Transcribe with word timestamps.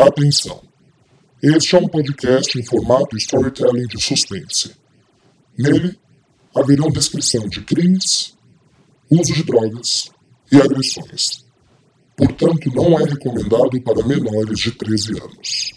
Atenção! 0.00 0.62
Este 1.42 1.74
é 1.74 1.78
um 1.80 1.88
podcast 1.88 2.56
em 2.56 2.64
formato 2.64 3.16
storytelling 3.16 3.88
de 3.88 4.00
suspense. 4.00 4.70
Nele, 5.58 5.98
haverão 6.54 6.88
descrição 6.88 7.48
de 7.48 7.60
crimes, 7.62 8.32
uso 9.10 9.34
de 9.34 9.42
drogas 9.42 10.08
e 10.52 10.56
agressões. 10.56 11.44
Portanto, 12.16 12.70
não 12.76 12.96
é 13.00 13.06
recomendado 13.06 13.82
para 13.82 14.06
menores 14.06 14.60
de 14.60 14.70
13 14.70 15.20
anos. 15.20 15.72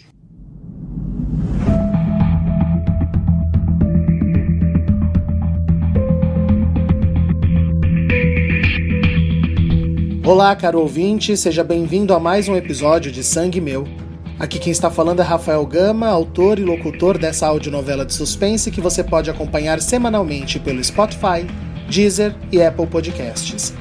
Olá, 10.24 10.54
caro 10.54 10.78
ouvinte, 10.78 11.36
seja 11.36 11.64
bem-vindo 11.64 12.14
a 12.14 12.20
mais 12.20 12.48
um 12.48 12.54
episódio 12.54 13.10
de 13.10 13.24
Sangue 13.24 13.60
Meu. 13.60 14.01
Aqui 14.42 14.58
quem 14.58 14.72
está 14.72 14.90
falando 14.90 15.20
é 15.20 15.22
Rafael 15.22 15.64
Gama, 15.64 16.08
autor 16.08 16.58
e 16.58 16.64
locutor 16.64 17.16
dessa 17.16 17.46
audionovela 17.46 18.04
de 18.04 18.12
suspense 18.12 18.72
que 18.72 18.80
você 18.80 19.04
pode 19.04 19.30
acompanhar 19.30 19.80
semanalmente 19.80 20.58
pelo 20.58 20.82
Spotify, 20.82 21.46
Deezer 21.88 22.34
e 22.50 22.60
Apple 22.60 22.88
Podcasts. 22.88 23.72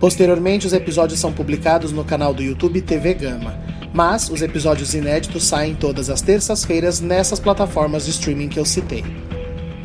Posteriormente, 0.00 0.66
os 0.66 0.72
episódios 0.72 1.20
são 1.20 1.30
publicados 1.30 1.92
no 1.92 2.06
canal 2.06 2.32
do 2.32 2.42
YouTube 2.42 2.80
TV 2.80 3.12
Gama, 3.12 3.54
mas 3.92 4.30
os 4.30 4.40
episódios 4.40 4.94
inéditos 4.94 5.44
saem 5.44 5.74
todas 5.74 6.08
as 6.08 6.22
terças-feiras 6.22 7.02
nessas 7.02 7.38
plataformas 7.38 8.06
de 8.06 8.12
streaming 8.12 8.48
que 8.48 8.58
eu 8.58 8.64
citei. 8.64 9.04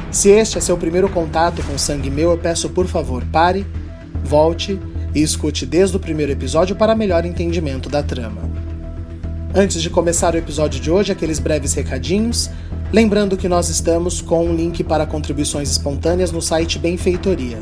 Se 0.10 0.30
este 0.30 0.58
é 0.58 0.62
seu 0.62 0.78
primeiro 0.78 1.10
contato 1.10 1.62
com 1.64 1.78
Sangue 1.78 2.10
Meu, 2.10 2.32
eu 2.32 2.38
peço 2.38 2.70
por 2.70 2.88
favor 2.88 3.26
pare, 3.26 3.68
volte 4.24 4.80
e 5.14 5.22
escute 5.22 5.66
desde 5.66 5.98
o 5.98 6.00
primeiro 6.00 6.32
episódio 6.32 6.78
para 6.78 6.96
melhor 6.96 7.26
entendimento 7.26 7.90
da 7.90 8.02
trama. 8.02 8.57
Antes 9.58 9.82
de 9.82 9.90
começar 9.90 10.36
o 10.36 10.38
episódio 10.38 10.80
de 10.80 10.92
hoje, 10.92 11.12
aqueles 11.12 11.40
breves 11.40 11.74
recadinhos. 11.74 12.48
Lembrando 12.94 13.36
que 13.36 13.50
nós 13.50 13.70
estamos 13.70 14.22
com 14.22 14.46
um 14.46 14.56
link 14.56 14.84
para 14.84 15.04
contribuições 15.04 15.72
espontâneas 15.72 16.32
no 16.32 16.44
site 16.44 16.78
Benfeitoria. 16.78 17.58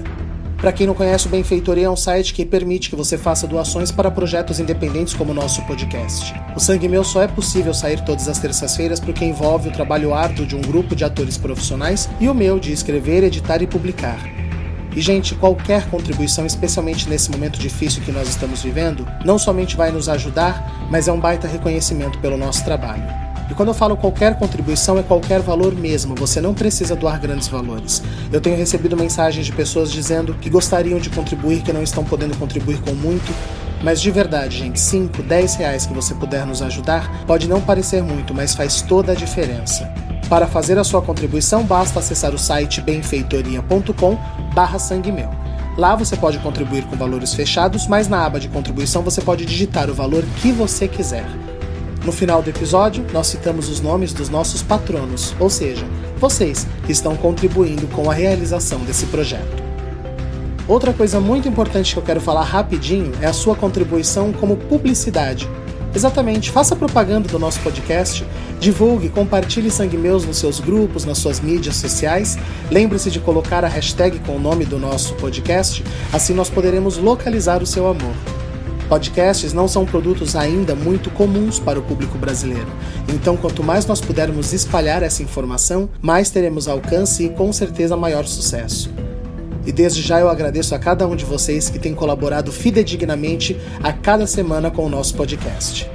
Para 0.58 0.74
quem 0.74 0.88
não 0.88 0.94
conhece, 0.94 1.28
o 1.28 1.30
Benfeitoria 1.30 1.86
é 1.86 1.90
um 1.90 1.96
site 1.96 2.34
que 2.34 2.46
permite 2.46 2.90
que 2.90 2.98
você 2.98 3.18
faça 3.18 3.48
doações 3.48 3.94
para 3.94 4.12
projetos 4.12 4.60
independentes 4.60 5.14
como 5.14 5.32
o 5.32 5.34
nosso 5.34 5.62
podcast. 5.62 6.34
O 6.54 6.60
Sangue 6.60 6.90
Meu 6.90 7.02
só 7.02 7.22
é 7.22 7.30
possível 7.30 7.74
sair 7.74 8.04
todas 8.04 8.28
as 8.28 8.40
terças-feiras 8.40 9.00
porque 9.00 9.24
envolve 9.24 9.70
o 9.70 9.72
trabalho 9.72 10.14
árduo 10.14 10.46
de 10.46 10.54
um 10.54 10.62
grupo 10.62 10.98
de 10.98 11.06
atores 11.06 11.38
profissionais 11.38 12.10
e 12.20 12.28
o 12.28 12.34
meu 12.34 12.60
de 12.60 12.74
escrever, 12.74 13.24
editar 13.24 13.62
e 13.62 13.68
publicar. 13.68 14.45
E, 14.96 15.02
gente, 15.02 15.36
qualquer 15.36 15.90
contribuição, 15.90 16.46
especialmente 16.46 17.10
nesse 17.10 17.30
momento 17.30 17.60
difícil 17.60 18.02
que 18.02 18.12
nós 18.12 18.30
estamos 18.30 18.62
vivendo, 18.62 19.06
não 19.26 19.38
somente 19.38 19.76
vai 19.76 19.92
nos 19.92 20.08
ajudar, 20.08 20.88
mas 20.90 21.08
é 21.08 21.12
um 21.12 21.20
baita 21.20 21.48
reconhecimento 21.48 22.18
pelo 22.20 22.38
nosso 22.38 22.64
trabalho. 22.64 23.04
E 23.50 23.54
quando 23.54 23.70
eu 23.70 23.76
falo 23.76 23.96
qualquer 23.98 24.40
contribuição, 24.40 24.98
é 24.98 25.04
qualquer 25.04 25.42
valor 25.42 25.76
mesmo, 25.76 26.16
você 26.16 26.42
não 26.42 26.54
precisa 26.54 26.96
doar 26.96 27.20
grandes 27.20 27.48
valores. 27.48 28.02
Eu 28.32 28.42
tenho 28.42 28.58
recebido 28.58 28.98
mensagens 28.98 29.46
de 29.46 29.52
pessoas 29.52 29.92
dizendo 29.92 30.34
que 30.36 30.50
gostariam 30.50 30.98
de 30.98 31.10
contribuir, 31.10 31.62
que 31.62 31.74
não 31.74 31.84
estão 31.84 32.04
podendo 32.04 32.36
contribuir 32.38 32.80
com 32.82 32.94
muito, 32.94 33.32
mas 33.84 34.02
de 34.02 34.10
verdade, 34.10 34.58
gente, 34.58 34.80
5, 34.80 35.22
10 35.22 35.56
reais 35.56 35.86
que 35.86 35.94
você 35.94 36.16
puder 36.16 36.46
nos 36.46 36.62
ajudar 36.62 37.26
pode 37.28 37.48
não 37.48 37.62
parecer 37.62 38.02
muito, 38.02 38.34
mas 38.34 38.56
faz 38.56 38.82
toda 38.82 39.12
a 39.12 39.16
diferença. 39.16 39.94
Para 40.28 40.48
fazer 40.48 40.80
a 40.80 40.84
sua 40.84 41.04
contribuição, 41.04 41.64
basta 41.64 42.00
acessar 42.00 42.34
o 42.34 42.38
site 42.38 42.82
benfeitoria.com 42.82 44.18
barra 44.56 44.80
sangue 44.80 45.12
meu. 45.12 45.30
Lá 45.78 45.94
você 45.96 46.16
pode 46.16 46.40
contribuir 46.40 46.86
com 46.86 46.96
valores 46.96 47.34
fechados, 47.34 47.86
mas 47.86 48.08
na 48.08 48.26
aba 48.26 48.40
de 48.40 48.48
contribuição 48.48 49.02
você 49.02 49.22
pode 49.22 49.46
digitar 49.46 49.90
o 49.90 49.94
valor 49.94 50.24
que 50.42 50.54
você 50.54 50.88
quiser. 50.88 51.26
No 52.06 52.14
final 52.14 52.42
do 52.42 52.50
episódio, 52.50 53.06
nós 53.12 53.28
citamos 53.28 53.68
os 53.68 53.82
nomes 53.82 54.14
dos 54.14 54.30
nossos 54.30 54.64
patronos, 54.64 55.36
ou 55.40 55.50
seja, 55.50 55.86
vocês 56.18 56.66
que 56.86 56.94
estão 56.94 57.18
contribuindo 57.18 57.88
com 57.88 58.10
a 58.10 58.14
realização 58.14 58.80
desse 58.80 59.06
projeto. 59.08 59.64
Outra 60.68 60.94
coisa 60.94 61.20
muito 61.20 61.48
importante 61.48 61.94
que 61.94 62.00
eu 62.00 62.04
quero 62.04 62.22
falar 62.22 62.44
rapidinho 62.44 63.12
é 63.22 63.26
a 63.26 63.34
sua 63.34 63.56
contribuição 63.56 64.32
como 64.32 64.56
publicidade 64.56 65.48
Exatamente, 65.96 66.52
faça 66.52 66.76
propaganda 66.76 67.30
do 67.30 67.40
nosso 67.40 67.62
podcast, 67.62 68.28
divulgue, 68.60 69.08
compartilhe 69.08 69.72
Sangue 69.72 69.98
Meus 69.98 70.26
nos 70.26 70.38
seus 70.38 70.60
grupos, 70.60 71.06
nas 71.06 71.18
suas 71.18 71.40
mídias 71.40 71.78
sociais. 71.78 72.38
Lembre-se 72.70 73.10
de 73.10 73.22
colocar 73.22 73.64
a 73.64 73.70
hashtag 73.70 74.20
com 74.20 74.36
o 74.36 74.40
nome 74.40 74.66
do 74.66 74.78
nosso 74.78 75.14
podcast, 75.16 75.82
assim 76.12 76.34
nós 76.34 76.50
poderemos 76.50 76.98
localizar 76.98 77.64
o 77.64 77.66
seu 77.66 77.88
amor. 77.88 78.14
Podcasts 78.90 79.54
não 79.54 79.70
são 79.70 79.86
produtos 79.86 80.36
ainda 80.36 80.76
muito 80.76 81.10
comuns 81.10 81.60
para 81.60 81.80
o 81.80 81.82
público 81.82 82.18
brasileiro, 82.18 82.68
então 83.08 83.38
quanto 83.38 83.64
mais 83.64 83.86
nós 83.86 84.02
pudermos 84.02 84.52
espalhar 84.52 85.02
essa 85.02 85.24
informação, 85.24 85.90
mais 86.02 86.30
teremos 86.30 86.68
alcance 86.68 87.24
e 87.24 87.30
com 87.30 87.54
certeza 87.54 87.96
maior 87.96 88.26
sucesso. 88.26 88.92
E 89.66 89.72
desde 89.72 90.02
já 90.02 90.20
eu 90.20 90.30
agradeço 90.30 90.76
a 90.76 90.80
cada 90.80 91.08
um 91.08 91.16
de 91.16 91.26
vocês 91.26 91.70
que 91.70 91.80
tem 91.80 91.94
colaborado 91.94 92.52
fidedignamente 92.52 93.60
a 93.82 93.92
cada 93.92 94.28
semana 94.28 94.70
com 94.70 94.86
o 94.86 94.90
nosso 94.90 95.16
podcast. 95.16 95.90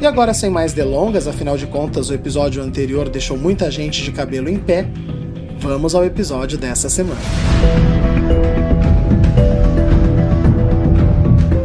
E 0.00 0.06
agora, 0.06 0.32
sem 0.32 0.48
mais 0.48 0.72
delongas, 0.72 1.28
afinal 1.28 1.56
de 1.56 1.66
contas 1.66 2.08
o 2.08 2.14
episódio 2.14 2.62
anterior 2.62 3.08
deixou 3.08 3.36
muita 3.36 3.70
gente 3.70 4.02
de 4.02 4.10
cabelo 4.10 4.48
em 4.48 4.56
pé, 4.56 4.88
vamos 5.58 5.94
ao 5.94 6.04
episódio 6.04 6.56
dessa 6.56 6.88
semana. 6.88 7.20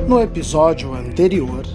No 0.08 0.22
episódio 0.22 0.94
anterior. 0.94 1.66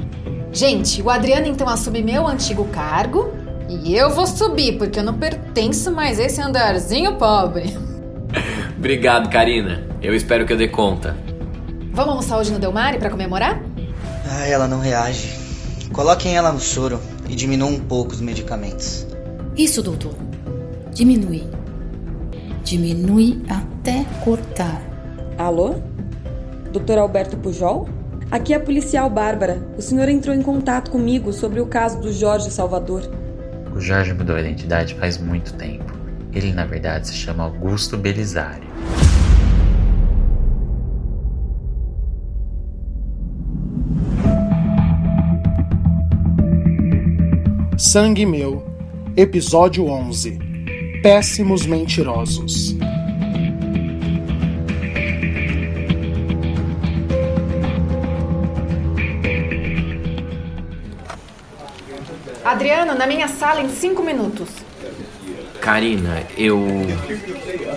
Gente, 0.53 1.01
o 1.01 1.09
Adriano 1.09 1.47
então 1.47 1.69
assume 1.69 2.03
meu 2.03 2.27
antigo 2.27 2.65
cargo 2.67 3.33
e 3.69 3.97
eu 3.97 4.11
vou 4.11 4.27
subir, 4.27 4.77
porque 4.79 4.99
eu 4.99 5.05
não 5.05 5.15
pertenço 5.15 5.91
mais 5.91 6.21
a 6.21 6.25
esse 6.25 6.41
andarzinho 6.43 7.17
pobre. 7.17 7.90
Obrigado, 8.81 9.29
Karina. 9.29 9.87
Eu 10.01 10.15
espero 10.15 10.47
que 10.47 10.55
eu 10.55 10.57
dê 10.57 10.67
conta. 10.67 11.15
Vamos 11.93 12.13
almoçar 12.13 12.39
hoje 12.39 12.51
no 12.51 12.59
Delmare 12.59 12.99
para 12.99 13.11
comemorar? 13.11 13.63
Ah, 14.27 14.47
ela 14.47 14.67
não 14.67 14.81
reage. 14.81 15.39
Coloquem 15.93 16.35
ela 16.35 16.51
no 16.51 16.59
soro 16.59 16.99
e 17.29 17.37
diminuam 17.37 17.75
um 17.75 17.79
pouco 17.79 18.13
os 18.13 18.23
medicamentos. 18.23 19.07
Isso, 19.55 19.83
doutor. 19.83 20.15
Diminui. 20.95 21.45
Diminui 22.65 23.43
até 23.51 24.07
cortar. 24.25 24.81
Alô? 25.37 25.75
Doutor 26.73 26.97
Alberto 26.97 27.37
Pujol? 27.37 27.87
Aqui 28.31 28.55
é 28.55 28.57
a 28.57 28.61
policial 28.61 29.11
Bárbara. 29.11 29.63
O 29.77 29.83
senhor 29.83 30.09
entrou 30.09 30.35
em 30.35 30.41
contato 30.41 30.91
comigo 30.91 31.35
sobre 31.35 31.61
o 31.61 31.67
caso 31.67 32.01
do 32.01 32.11
Jorge 32.11 32.51
Salvador. 32.51 33.03
O 33.77 33.79
Jorge 33.79 34.15
mudou 34.15 34.37
a 34.37 34.41
identidade 34.41 34.95
faz 34.95 35.19
muito 35.19 35.53
tempo. 35.53 35.90
Ele, 36.33 36.53
na 36.53 36.65
verdade, 36.65 37.09
se 37.09 37.15
chama 37.15 37.43
Augusto 37.43 37.97
Belisário. 37.97 38.69
Sangue 47.77 48.25
Meu, 48.25 48.65
Episódio 49.17 49.87
11 49.87 50.39
Péssimos 51.03 51.67
Mentirosos. 51.67 52.77
Adriano, 62.45 62.95
na 62.95 63.07
minha 63.07 63.29
sala 63.29 63.63
em 63.63 63.69
cinco 63.69 64.03
minutos. 64.03 64.70
Karina, 65.61 66.27
eu. 66.39 66.59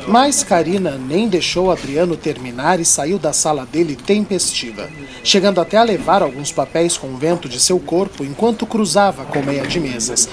Mas 0.07 0.41
Karina 0.41 0.97
nem 0.97 1.27
deixou 1.27 1.69
Adriano 1.69 2.15
terminar 2.15 2.79
e 2.79 2.85
saiu 2.85 3.19
da 3.19 3.33
sala 3.33 3.65
dele 3.65 3.95
tempestiva, 3.95 4.89
chegando 5.23 5.59
até 5.59 5.77
a 5.77 5.83
levar 5.83 6.23
alguns 6.23 6.51
papéis 6.51 6.97
com 6.97 7.07
o 7.07 7.17
vento 7.17 7.49
de 7.49 7.59
seu 7.59 7.79
corpo 7.79 8.23
enquanto 8.23 8.65
cruzava 8.65 9.25
com 9.25 9.41
meia 9.41 9.67
de 9.67 9.79
mesas. 9.79 10.29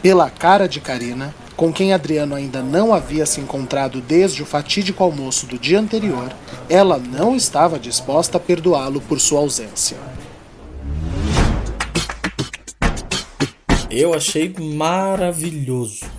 Pela 0.00 0.30
cara 0.30 0.68
de 0.68 0.80
Karina, 0.80 1.34
com 1.56 1.72
quem 1.72 1.92
Adriano 1.92 2.36
ainda 2.36 2.62
não 2.62 2.94
havia 2.94 3.26
se 3.26 3.40
encontrado 3.40 4.00
desde 4.00 4.42
o 4.42 4.46
fatídico 4.46 5.02
almoço 5.02 5.46
do 5.46 5.58
dia 5.58 5.80
anterior, 5.80 6.32
ela 6.70 6.96
não 6.96 7.34
estava 7.34 7.78
disposta 7.78 8.36
a 8.36 8.40
perdoá-lo 8.40 9.00
por 9.00 9.18
sua 9.18 9.40
ausência. 9.40 9.96
Eu 13.90 14.14
achei 14.14 14.54
maravilhoso. 14.58 16.17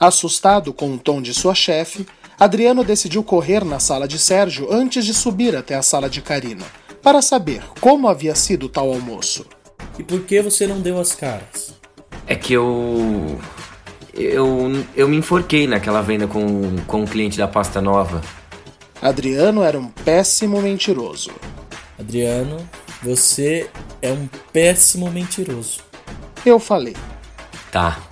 Assustado 0.00 0.72
com 0.72 0.94
o 0.94 0.98
tom 0.98 1.20
de 1.20 1.34
sua 1.34 1.54
chefe, 1.54 2.06
Adriano 2.38 2.82
decidiu 2.82 3.22
correr 3.22 3.62
na 3.66 3.78
sala 3.78 4.08
de 4.08 4.18
Sérgio 4.18 4.72
antes 4.72 5.04
de 5.04 5.12
subir 5.12 5.54
até 5.54 5.74
a 5.74 5.82
sala 5.82 6.08
de 6.08 6.22
Karina, 6.22 6.64
para 7.02 7.20
saber 7.20 7.62
como 7.82 8.08
havia 8.08 8.34
sido 8.34 8.66
tal 8.66 8.90
almoço. 8.90 9.44
E 9.98 10.02
por 10.02 10.22
que 10.22 10.40
você 10.40 10.66
não 10.66 10.80
deu 10.80 10.98
as 10.98 11.14
caras? 11.14 11.74
É 12.26 12.34
que 12.34 12.54
eu. 12.54 13.38
Eu, 14.14 14.84
eu 14.96 15.06
me 15.06 15.18
enforquei 15.18 15.66
naquela 15.66 16.00
venda 16.00 16.26
com, 16.26 16.76
com 16.86 17.02
o 17.02 17.06
cliente 17.06 17.36
da 17.36 17.46
pasta 17.46 17.82
nova. 17.82 18.22
Adriano 19.02 19.62
era 19.62 19.78
um 19.78 19.88
péssimo 19.88 20.62
mentiroso. 20.62 21.30
Adriano, 21.98 22.56
você 23.02 23.68
é 24.00 24.10
um 24.10 24.26
péssimo 24.50 25.10
mentiroso. 25.10 25.80
Eu 26.44 26.58
falei. 26.58 26.96
Tá. 27.70 28.09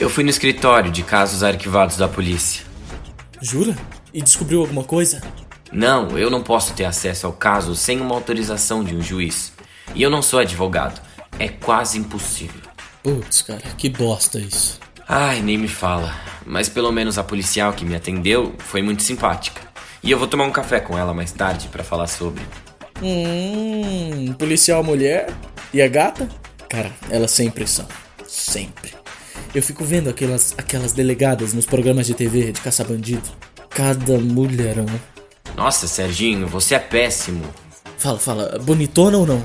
Eu 0.00 0.08
fui 0.08 0.24
no 0.24 0.30
escritório 0.30 0.90
de 0.90 1.02
casos 1.02 1.42
arquivados 1.42 1.98
da 1.98 2.08
polícia. 2.08 2.64
Jura? 3.38 3.76
E 4.14 4.22
descobriu 4.22 4.62
alguma 4.62 4.82
coisa? 4.82 5.20
Não, 5.70 6.18
eu 6.18 6.30
não 6.30 6.42
posso 6.42 6.72
ter 6.72 6.86
acesso 6.86 7.26
ao 7.26 7.34
caso 7.34 7.76
sem 7.76 8.00
uma 8.00 8.14
autorização 8.14 8.82
de 8.82 8.96
um 8.96 9.02
juiz. 9.02 9.52
E 9.94 10.02
eu 10.02 10.08
não 10.08 10.22
sou 10.22 10.38
advogado. 10.38 10.98
É 11.38 11.48
quase 11.48 11.98
impossível. 11.98 12.62
Putz, 13.02 13.42
cara, 13.42 13.60
que 13.76 13.90
bosta 13.90 14.38
isso. 14.38 14.80
Ai, 15.06 15.42
nem 15.42 15.58
me 15.58 15.68
fala. 15.68 16.14
Mas 16.46 16.66
pelo 16.66 16.90
menos 16.90 17.18
a 17.18 17.22
policial 17.22 17.74
que 17.74 17.84
me 17.84 17.94
atendeu 17.94 18.54
foi 18.58 18.80
muito 18.80 19.02
simpática. 19.02 19.60
E 20.02 20.10
eu 20.10 20.18
vou 20.18 20.26
tomar 20.26 20.44
um 20.44 20.52
café 20.52 20.80
com 20.80 20.96
ela 20.96 21.12
mais 21.12 21.30
tarde 21.30 21.68
para 21.68 21.84
falar 21.84 22.06
sobre. 22.06 22.42
Hum, 23.02 24.32
policial 24.38 24.82
mulher? 24.82 25.30
E 25.74 25.82
a 25.82 25.88
gata? 25.88 26.26
Cara, 26.70 26.90
elas 27.10 27.32
sempre 27.32 27.66
são. 27.66 27.86
Sempre. 28.26 28.99
Eu 29.54 29.62
fico 29.62 29.84
vendo 29.84 30.08
aquelas, 30.08 30.54
aquelas 30.56 30.92
delegadas 30.92 31.52
nos 31.52 31.66
programas 31.66 32.06
de 32.06 32.14
TV 32.14 32.52
de 32.52 32.60
caça-bandido. 32.60 33.28
Cada 33.68 34.18
mulherão. 34.18 34.86
Nossa, 35.56 35.88
Serginho, 35.88 36.46
você 36.46 36.76
é 36.76 36.78
péssimo. 36.78 37.44
Fala, 37.98 38.18
fala, 38.18 38.58
bonitona 38.62 39.18
ou 39.18 39.26
não? 39.26 39.42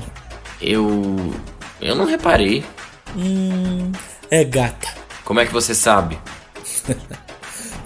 Eu. 0.60 1.34
Eu 1.80 1.94
não 1.94 2.06
reparei. 2.06 2.64
Hum. 3.16 3.90
É 4.30 4.44
gata. 4.44 4.88
Como 5.24 5.40
é 5.40 5.46
que 5.46 5.52
você 5.52 5.74
sabe? 5.74 6.18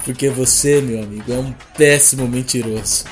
Porque 0.05 0.29
você, 0.29 0.81
meu 0.81 1.03
amigo, 1.03 1.33
é 1.33 1.39
um 1.39 1.53
péssimo 1.77 2.29
mentiroso. 2.29 3.05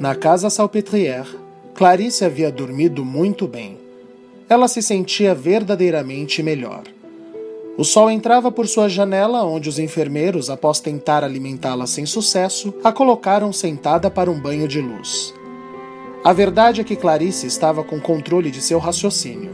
Na 0.00 0.14
casa 0.14 0.48
Salpêtrière, 0.48 1.28
Clarice 1.74 2.24
havia 2.24 2.50
dormido 2.50 3.04
muito 3.04 3.46
bem. 3.46 3.76
Ela 4.48 4.66
se 4.66 4.80
sentia 4.80 5.34
verdadeiramente 5.34 6.42
melhor. 6.42 6.84
O 7.76 7.84
sol 7.84 8.10
entrava 8.10 8.50
por 8.50 8.66
sua 8.66 8.88
janela, 8.88 9.44
onde 9.44 9.68
os 9.68 9.78
enfermeiros, 9.78 10.48
após 10.48 10.80
tentar 10.80 11.22
alimentá-la 11.22 11.86
sem 11.86 12.06
sucesso, 12.06 12.72
a 12.82 12.90
colocaram 12.90 13.52
sentada 13.52 14.10
para 14.10 14.30
um 14.30 14.40
banho 14.40 14.66
de 14.66 14.80
luz. 14.80 15.34
A 16.24 16.32
verdade 16.32 16.80
é 16.80 16.84
que 16.84 16.96
Clarice 16.96 17.46
estava 17.46 17.84
com 17.84 18.00
controle 18.00 18.50
de 18.50 18.62
seu 18.62 18.78
raciocínio, 18.78 19.50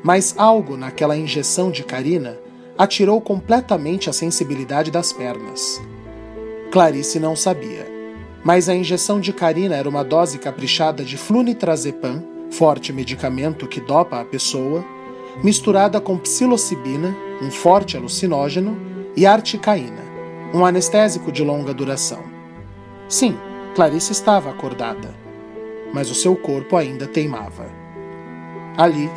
mas 0.00 0.32
algo 0.38 0.76
naquela 0.76 1.16
injeção 1.16 1.72
de 1.72 1.82
Karina 1.82 2.38
a 2.78 2.86
tirou 2.86 3.20
completamente 3.20 4.08
a 4.08 4.12
sensibilidade 4.12 4.92
das 4.92 5.12
pernas. 5.12 5.82
Clarice 6.70 7.18
não 7.18 7.34
sabia 7.34 7.91
mas 8.44 8.68
a 8.68 8.74
injeção 8.74 9.20
de 9.20 9.32
Karina 9.32 9.76
era 9.76 9.88
uma 9.88 10.02
dose 10.02 10.38
caprichada 10.38 11.04
de 11.04 11.16
flunitrazepam, 11.16 12.22
forte 12.50 12.92
medicamento 12.92 13.68
que 13.68 13.80
dopa 13.80 14.20
a 14.20 14.24
pessoa, 14.24 14.84
misturada 15.42 16.00
com 16.00 16.18
psilocibina, 16.18 17.16
um 17.40 17.50
forte 17.50 17.96
alucinógeno, 17.96 18.76
e 19.14 19.26
articaína, 19.26 20.02
um 20.54 20.64
anestésico 20.64 21.30
de 21.30 21.44
longa 21.44 21.74
duração. 21.74 22.24
Sim, 23.08 23.36
Clarice 23.74 24.12
estava 24.12 24.50
acordada, 24.50 25.14
mas 25.92 26.10
o 26.10 26.14
seu 26.14 26.34
corpo 26.34 26.76
ainda 26.76 27.06
teimava. 27.06 27.66
Ali, 28.76 29.10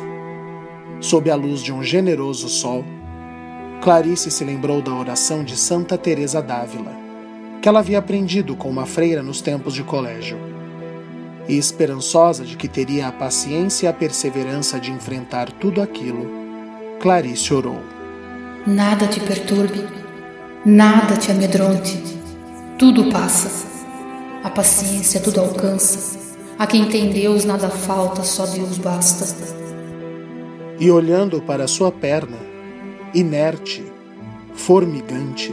sob 1.00 1.30
a 1.30 1.34
luz 1.34 1.62
de 1.62 1.72
um 1.72 1.82
generoso 1.82 2.48
sol, 2.48 2.84
Clarice 3.82 4.30
se 4.30 4.44
lembrou 4.44 4.82
da 4.82 4.92
oração 4.92 5.42
de 5.42 5.56
Santa 5.56 5.96
Teresa 5.96 6.42
d'Ávila 6.42 7.05
que 7.66 7.68
ela 7.68 7.80
havia 7.80 7.98
aprendido 7.98 8.54
com 8.54 8.70
uma 8.70 8.86
freira 8.86 9.24
nos 9.24 9.40
tempos 9.40 9.74
de 9.74 9.82
colégio. 9.82 10.38
E 11.48 11.58
esperançosa 11.58 12.44
de 12.44 12.56
que 12.56 12.68
teria 12.68 13.08
a 13.08 13.10
paciência 13.10 13.86
e 13.86 13.88
a 13.88 13.92
perseverança 13.92 14.78
de 14.78 14.92
enfrentar 14.92 15.50
tudo 15.50 15.82
aquilo, 15.82 16.30
Clarice 17.00 17.52
orou. 17.52 17.80
Nada 18.64 19.08
te 19.08 19.18
perturbe, 19.18 19.84
nada 20.64 21.16
te 21.16 21.32
amedronte. 21.32 22.00
Tudo 22.78 23.10
passa. 23.10 23.66
A 24.44 24.48
paciência 24.48 25.18
tudo 25.18 25.40
alcança. 25.40 26.36
A 26.56 26.68
quem 26.68 26.84
tem 26.84 27.10
Deus 27.10 27.44
nada 27.44 27.68
falta, 27.68 28.22
só 28.22 28.46
Deus 28.46 28.78
basta. 28.78 29.26
E 30.78 30.88
olhando 30.88 31.42
para 31.42 31.66
sua 31.66 31.90
perna, 31.90 32.38
inerte, 33.12 33.84
formigante, 34.54 35.52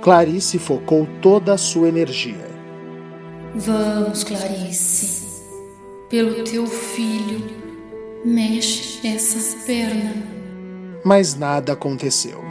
Clarice 0.00 0.58
focou 0.58 1.06
toda 1.20 1.54
a 1.54 1.58
sua 1.58 1.88
energia. 1.88 2.48
Vamos, 3.54 4.22
Clarice. 4.22 5.42
Pelo 6.08 6.44
teu 6.44 6.66
filho, 6.66 7.44
mexe 8.24 9.06
essa 9.06 9.66
perna. 9.66 10.14
Mas 11.04 11.34
nada 11.34 11.72
aconteceu. 11.72 12.47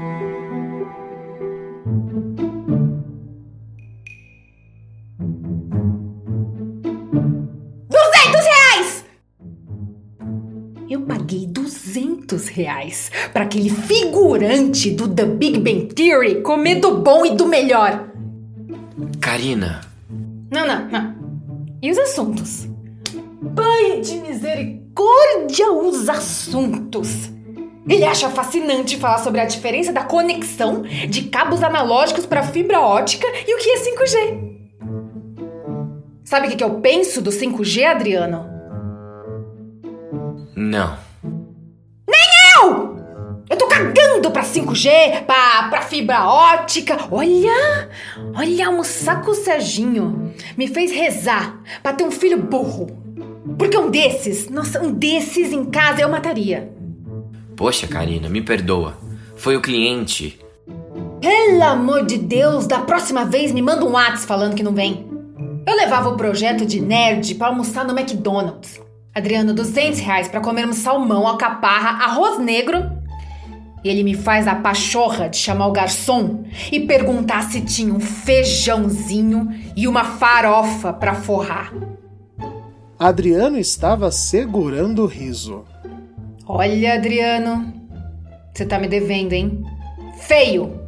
500 12.38 12.48
reais 12.50 13.12
para 13.34 13.44
aquele 13.44 13.70
figurante 13.70 14.92
do 14.92 15.08
The 15.08 15.26
Big 15.26 15.60
Bang 15.60 15.94
Theory 15.94 16.42
comer 16.42 16.76
do 16.76 16.98
bom 16.98 17.26
e 17.26 17.32
do 17.32 17.48
melhor. 17.48 18.08
Karina. 19.20 19.82
Não, 20.52 20.66
não, 20.66 20.88
não. 20.88 21.16
E 21.82 21.92
os 21.92 21.98
assuntos? 21.98 22.68
Pai 23.56 24.02
de 24.02 24.16
misericórdia, 24.20 25.72
os 25.72 26.08
assuntos! 26.10 27.30
Ele 27.88 28.04
acha 28.04 28.30
fascinante 28.30 28.98
falar 28.98 29.20
sobre 29.20 29.40
a 29.40 29.46
diferença 29.46 29.94
da 29.94 30.04
conexão 30.04 30.82
de 30.82 31.24
cabos 31.24 31.64
analógicos 31.64 32.26
para 32.26 32.44
fibra 32.44 32.82
ótica 32.82 33.26
e 33.48 33.56
o 33.56 33.58
que 33.60 33.70
é 33.70 33.78
5G. 33.80 34.48
Sabe 36.26 36.48
o 36.48 36.58
que 36.58 36.62
eu 36.62 36.82
penso 36.82 37.22
do 37.22 37.30
5G, 37.30 37.86
Adriano? 37.86 38.46
Não 40.54 41.07
cagando 43.78 44.32
pra 44.32 44.44
5G, 44.44 45.26
pra, 45.26 45.68
pra 45.70 45.82
fibra 45.82 46.26
ótica. 46.26 46.98
Olha, 47.12 47.90
olha, 48.36 48.68
almoçar 48.68 49.22
com 49.22 49.32
o 49.32 49.36
Serginho 49.36 50.34
me 50.58 50.68
fez 50.68 50.92
rezar 50.92 51.62
pra 51.84 51.94
ter 51.94 52.04
um 52.04 52.12
filho 52.12 52.38
burro. 52.38 52.88
Porque 53.58 53.78
um 53.78 53.90
desses, 53.90 54.50
nossa, 54.50 54.82
um 54.82 54.92
desses 54.92 55.54
em 55.54 55.66
casa 55.66 56.02
eu 56.02 56.10
mataria. 56.10 56.72
Poxa, 57.56 57.88
Karina, 57.88 58.28
me 58.30 58.42
perdoa. 58.42 58.98
Foi 59.36 59.56
o 59.56 59.62
cliente. 59.62 60.40
Pelo 61.22 61.64
amor 61.64 62.06
de 62.06 62.18
Deus, 62.18 62.68
da 62.68 62.80
próxima 62.80 63.26
vez 63.26 63.52
me 63.52 63.62
manda 63.62 63.86
um 63.86 63.92
WhatsApp 63.92 64.28
falando 64.28 64.56
que 64.56 64.64
não 64.64 64.74
vem. 64.74 65.08
Eu 65.66 65.76
levava 65.76 66.10
o 66.10 66.18
projeto 66.18 66.66
de 66.66 66.82
nerd 66.82 67.36
pra 67.36 67.48
almoçar 67.48 67.86
no 67.86 67.98
McDonald's. 67.98 68.80
Adriano, 69.14 69.54
200 69.54 70.00
reais 70.00 70.28
pra 70.28 70.42
comermos 70.42 70.78
salmão, 70.78 71.28
alcaparra, 71.28 72.04
arroz 72.06 72.40
negro. 72.40 72.97
Ele 73.84 74.04
me 74.04 74.16
faz 74.16 74.48
a 74.48 74.56
pachorra 74.56 75.30
de 75.30 75.38
chamar 75.38 75.68
o 75.68 75.72
garçom 75.72 76.44
e 76.72 76.80
perguntar 76.82 77.44
se 77.44 77.62
tinha 77.62 77.94
um 77.94 78.00
feijãozinho 78.00 79.50
e 79.76 79.88
uma 79.88 80.04
farofa 80.04 80.92
pra 80.92 81.14
forrar. 81.14 81.74
Adriano 83.00 83.58
estava 83.58 84.10
segurando 84.12 85.04
o 85.04 85.06
riso. 85.06 85.64
Olha, 86.46 86.96
Adriano, 86.96 87.74
você 88.54 88.66
tá 88.66 88.80
me 88.80 88.88
devendo, 88.88 89.34
hein? 89.34 89.64
Feio! 90.20 90.82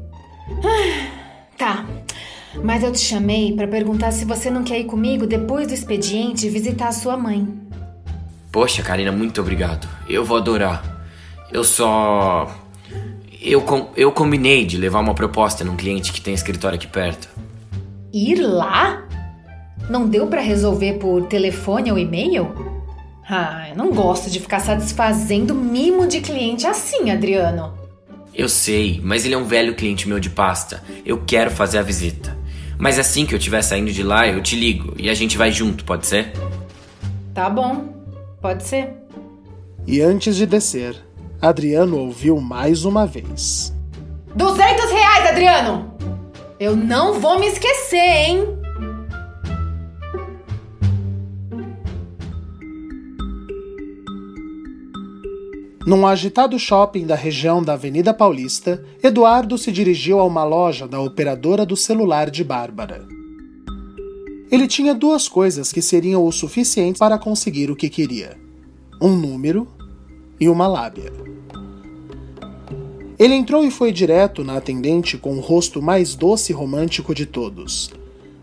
Ah, 0.64 1.06
tá, 1.56 1.86
mas 2.64 2.84
eu 2.84 2.92
te 2.92 3.00
chamei 3.00 3.54
para 3.56 3.68
perguntar 3.68 4.12
se 4.12 4.26
você 4.26 4.50
não 4.50 4.64
quer 4.64 4.80
ir 4.80 4.86
comigo 4.86 5.28
depois 5.28 5.68
do 5.68 5.74
expediente 5.74 6.50
visitar 6.50 6.88
a 6.88 6.92
sua 6.94 7.16
mãe. 7.16 7.48
Poxa, 8.52 8.82
Karina, 8.82 9.12
muito 9.12 9.40
obrigado. 9.40 9.88
Eu 10.08 10.26
vou 10.26 10.38
adorar. 10.38 11.06
Eu 11.52 11.64
só. 11.64 12.50
Eu, 13.42 13.62
com... 13.62 13.90
eu 13.96 14.12
combinei 14.12 14.66
de 14.66 14.78
levar 14.78 15.00
uma 15.00 15.14
proposta 15.14 15.64
num 15.64 15.78
cliente 15.78 16.12
que 16.12 16.20
tem 16.20 16.34
escritório 16.34 16.76
aqui 16.76 16.88
perto. 16.88 17.30
Ir 18.14 18.42
lá? 18.42 19.08
Não 19.90 20.08
deu 20.08 20.28
para 20.28 20.42
resolver 20.42 20.94
por 20.94 21.26
telefone 21.28 21.92
ou 21.92 21.98
e-mail? 21.98 22.54
Ah, 23.30 23.70
eu 23.70 23.76
não 23.76 23.92
gosto 23.92 24.30
de 24.30 24.40
ficar 24.40 24.60
satisfazendo 24.60 25.56
mimo 25.56 26.08
de 26.08 26.20
cliente 26.20 26.68
assim, 26.68 27.12
Adriano. 27.12 27.74
Eu 28.34 28.50
sei, 28.50 29.00
mas 29.04 29.26
ele 29.26 29.36
é 29.36 29.38
um 29.38 29.46
velho 29.46 29.76
cliente 29.76 30.08
meu 30.08 30.20
de 30.20 30.30
pasta. 30.30 30.84
Eu 31.06 31.24
quero 31.26 31.52
fazer 31.52 31.78
a 31.78 31.82
visita. 31.84 32.38
Mas 32.78 32.98
assim 32.98 33.26
que 33.26 33.34
eu 33.34 33.38
estiver 33.38 33.62
saindo 33.62 33.92
de 33.92 34.04
lá, 34.04 34.28
eu 34.28 34.42
te 34.42 34.56
ligo 34.56 34.94
e 34.98 35.10
a 35.10 35.14
gente 35.14 35.38
vai 35.38 35.52
junto, 35.52 35.84
pode 35.84 36.08
ser? 36.08 36.32
Tá 37.34 37.50
bom, 37.50 37.94
pode 38.42 38.64
ser. 38.64 38.94
E 39.86 40.02
antes 40.02 40.36
de 40.36 40.46
descer, 40.46 40.96
Adriano 41.42 41.98
ouviu 41.98 42.38
mais 42.42 42.84
uma 42.84 43.08
vez. 43.08 43.74
200 44.36 44.92
reais, 44.92 45.30
Adriano! 45.30 45.94
Eu 46.60 46.76
não 46.76 47.18
vou 47.18 47.40
me 47.40 47.48
esquecer, 47.48 47.98
hein? 47.98 48.44
Num 55.88 56.06
agitado 56.06 56.60
shopping 56.60 57.08
da 57.08 57.16
região 57.16 57.64
da 57.64 57.74
Avenida 57.74 58.14
Paulista, 58.14 58.84
Eduardo 59.02 59.58
se 59.58 59.72
dirigiu 59.72 60.20
a 60.20 60.26
uma 60.26 60.44
loja 60.44 60.90
da 60.90 61.00
operadora 61.00 61.66
do 61.66 61.78
celular 61.78 62.30
de 62.30 62.44
Bárbara. 62.44 63.08
Ele 64.52 64.68
tinha 64.68 64.94
duas 64.94 65.30
coisas 65.30 65.72
que 65.72 65.82
seriam 65.82 66.26
o 66.26 66.32
suficiente 66.34 67.00
para 67.00 67.18
conseguir 67.18 67.72
o 67.72 67.78
que 67.78 67.90
queria: 67.90 68.38
um 69.02 69.16
número 69.16 69.79
e 70.40 70.48
uma 70.48 70.68
lábia. 70.68 71.12
Ele 73.20 73.34
entrou 73.34 73.66
e 73.66 73.72
foi 73.72 73.92
direto 73.92 74.44
na 74.44 74.56
atendente 74.56 75.18
com 75.18 75.38
o 75.38 75.42
rosto 75.42 75.82
mais 75.82 76.16
doce 76.16 76.54
e 76.54 76.56
romântico 76.56 77.14
de 77.14 77.26
todos. 77.26 77.92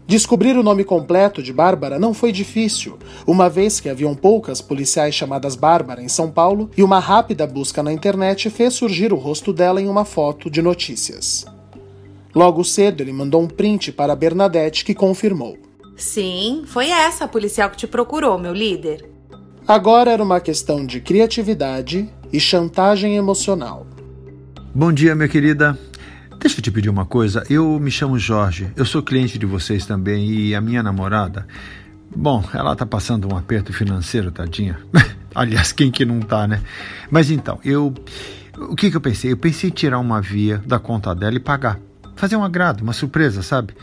Descobrir 0.06 0.56
o 0.56 0.62
nome 0.62 0.84
completo 0.84 1.42
de 1.42 1.52
Bárbara 1.52 1.98
não 1.98 2.14
foi 2.14 2.30
difícil, 2.30 2.96
uma 3.26 3.48
vez 3.48 3.80
que 3.80 3.88
haviam 3.88 4.14
poucas 4.14 4.60
policiais 4.60 5.14
chamadas 5.14 5.56
Bárbara 5.56 6.00
em 6.02 6.08
São 6.08 6.30
Paulo 6.30 6.70
e 6.76 6.82
uma 6.82 7.00
rápida 7.00 7.46
busca 7.46 7.82
na 7.82 7.92
internet 7.92 8.48
fez 8.50 8.74
surgir 8.74 9.12
o 9.12 9.16
rosto 9.16 9.52
dela 9.52 9.80
em 9.80 9.88
uma 9.88 10.04
foto 10.04 10.48
de 10.48 10.62
notícias. 10.62 11.44
Logo 12.32 12.62
cedo, 12.62 13.00
ele 13.00 13.14
mandou 13.14 13.40
um 13.40 13.48
print 13.48 13.90
para 13.90 14.14
Bernadette 14.14 14.84
que 14.84 14.94
confirmou. 14.94 15.56
Sim, 15.96 16.64
foi 16.66 16.90
essa 16.90 17.24
a 17.24 17.28
policial 17.28 17.70
que 17.70 17.78
te 17.78 17.86
procurou, 17.86 18.38
meu 18.38 18.52
líder. 18.52 19.15
Agora 19.68 20.12
era 20.12 20.22
uma 20.22 20.38
questão 20.38 20.86
de 20.86 21.00
criatividade 21.00 22.08
e 22.32 22.38
chantagem 22.38 23.16
emocional. 23.16 23.84
Bom 24.72 24.92
dia, 24.92 25.12
minha 25.16 25.26
querida. 25.26 25.76
Deixa 26.38 26.60
eu 26.60 26.62
te 26.62 26.70
pedir 26.70 26.88
uma 26.88 27.04
coisa. 27.04 27.42
Eu 27.50 27.80
me 27.80 27.90
chamo 27.90 28.16
Jorge, 28.16 28.70
eu 28.76 28.84
sou 28.84 29.02
cliente 29.02 29.40
de 29.40 29.44
vocês 29.44 29.84
também 29.84 30.30
e 30.30 30.54
a 30.54 30.60
minha 30.60 30.84
namorada. 30.84 31.48
Bom, 32.14 32.44
ela 32.54 32.76
tá 32.76 32.86
passando 32.86 33.26
um 33.26 33.36
aperto 33.36 33.72
financeiro, 33.72 34.30
tadinha. 34.30 34.78
Aliás, 35.34 35.72
quem 35.72 35.90
que 35.90 36.04
não 36.04 36.20
tá, 36.20 36.46
né? 36.46 36.62
Mas 37.10 37.32
então, 37.32 37.58
eu. 37.64 37.92
O 38.56 38.76
que 38.76 38.88
que 38.88 38.96
eu 38.96 39.00
pensei? 39.00 39.32
Eu 39.32 39.36
pensei 39.36 39.70
em 39.70 39.72
tirar 39.72 39.98
uma 39.98 40.20
via 40.20 40.62
da 40.64 40.78
conta 40.78 41.12
dela 41.12 41.34
e 41.34 41.40
pagar. 41.40 41.80
Fazer 42.14 42.36
um 42.36 42.44
agrado, 42.44 42.82
uma 42.82 42.92
surpresa, 42.92 43.42
sabe? 43.42 43.74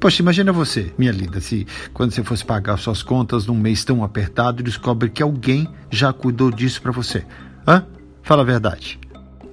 Poxa, 0.00 0.22
imagina 0.22 0.50
você, 0.50 0.90
minha 0.96 1.12
linda, 1.12 1.42
se 1.42 1.66
quando 1.92 2.12
você 2.12 2.24
fosse 2.24 2.42
pagar 2.42 2.78
suas 2.78 3.02
contas 3.02 3.46
num 3.46 3.54
mês 3.54 3.84
tão 3.84 4.02
apertado, 4.02 4.62
descobre 4.62 5.10
que 5.10 5.22
alguém 5.22 5.68
já 5.90 6.10
cuidou 6.10 6.50
disso 6.50 6.80
para 6.80 6.90
você. 6.90 7.22
Hã? 7.68 7.86
Fala 8.22 8.40
a 8.40 8.46
verdade. 8.46 8.98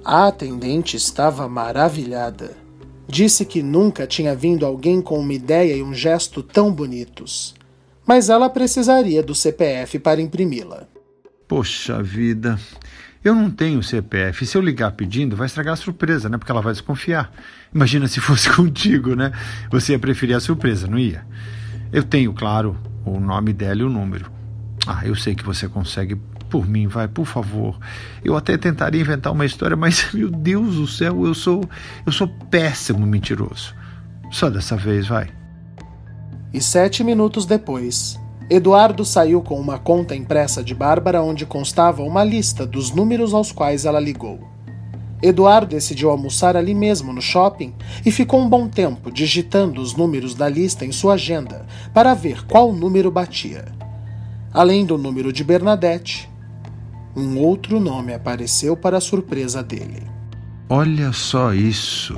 A 0.02 0.28
atendente 0.28 0.96
estava 0.96 1.46
maravilhada. 1.46 2.56
Disse 3.06 3.44
que 3.44 3.62
nunca 3.62 4.06
tinha 4.06 4.34
vindo 4.34 4.64
alguém 4.64 5.02
com 5.02 5.20
uma 5.20 5.34
ideia 5.34 5.76
e 5.76 5.82
um 5.82 5.92
gesto 5.92 6.42
tão 6.42 6.72
bonitos. 6.72 7.54
Mas 8.06 8.30
ela 8.30 8.48
precisaria 8.48 9.22
do 9.22 9.34
CPF 9.34 9.98
para 9.98 10.22
imprimi-la. 10.22 10.86
Poxa 11.46 12.02
vida, 12.02 12.58
eu 13.22 13.34
não 13.34 13.50
tenho 13.50 13.82
CPF. 13.82 14.46
Se 14.46 14.56
eu 14.56 14.62
ligar 14.62 14.92
pedindo, 14.92 15.36
vai 15.36 15.46
estragar 15.46 15.74
a 15.74 15.76
surpresa, 15.76 16.26
né? 16.30 16.38
Porque 16.38 16.50
ela 16.50 16.62
vai 16.62 16.72
desconfiar. 16.72 17.30
Imagina 17.74 18.08
se 18.08 18.20
fosse 18.20 18.50
contigo, 18.54 19.14
né? 19.14 19.32
Você 19.70 19.92
ia 19.92 19.98
preferir 19.98 20.36
a 20.36 20.40
surpresa, 20.40 20.86
não 20.86 20.98
ia? 20.98 21.24
Eu 21.92 22.02
tenho, 22.02 22.32
claro, 22.32 22.76
o 23.04 23.18
nome 23.18 23.52
dela 23.52 23.80
e 23.80 23.84
o 23.84 23.90
número. 23.90 24.30
Ah, 24.86 25.06
eu 25.06 25.14
sei 25.14 25.34
que 25.34 25.44
você 25.44 25.68
consegue 25.68 26.16
por 26.48 26.66
mim, 26.66 26.86
vai, 26.86 27.06
por 27.06 27.26
favor. 27.26 27.78
Eu 28.24 28.36
até 28.36 28.56
tentaria 28.56 29.00
inventar 29.00 29.32
uma 29.32 29.44
história, 29.44 29.76
mas 29.76 30.08
meu 30.12 30.30
Deus 30.30 30.76
do 30.76 30.86
céu, 30.86 31.26
eu 31.26 31.34
sou 31.34 31.68
eu 32.06 32.12
sou 32.12 32.28
péssimo 32.50 33.06
mentiroso. 33.06 33.74
Só 34.30 34.50
dessa 34.50 34.76
vez, 34.76 35.06
vai. 35.06 35.28
E 36.52 36.60
sete 36.60 37.04
minutos 37.04 37.44
depois, 37.44 38.18
Eduardo 38.50 39.04
saiu 39.04 39.42
com 39.42 39.60
uma 39.60 39.78
conta 39.78 40.16
impressa 40.16 40.64
de 40.64 40.74
Bárbara 40.74 41.22
onde 41.22 41.44
constava 41.44 42.02
uma 42.02 42.24
lista 42.24 42.66
dos 42.66 42.90
números 42.90 43.34
aos 43.34 43.52
quais 43.52 43.84
ela 43.84 44.00
ligou. 44.00 44.57
Eduardo 45.20 45.74
decidiu 45.74 46.10
almoçar 46.10 46.56
ali 46.56 46.74
mesmo 46.74 47.12
no 47.12 47.20
shopping 47.20 47.74
e 48.06 48.10
ficou 48.10 48.40
um 48.40 48.48
bom 48.48 48.68
tempo 48.68 49.10
digitando 49.10 49.80
os 49.80 49.94
números 49.94 50.34
da 50.34 50.48
lista 50.48 50.84
em 50.84 50.92
sua 50.92 51.14
agenda 51.14 51.66
para 51.92 52.14
ver 52.14 52.46
qual 52.46 52.72
número 52.72 53.10
batia. 53.10 53.64
Além 54.52 54.86
do 54.86 54.96
número 54.96 55.32
de 55.32 55.42
Bernadette, 55.42 56.30
um 57.16 57.38
outro 57.38 57.80
nome 57.80 58.14
apareceu 58.14 58.76
para 58.76 58.98
a 58.98 59.00
surpresa 59.00 59.62
dele. 59.62 60.02
Olha 60.68 61.12
só 61.12 61.52
isso. 61.52 62.16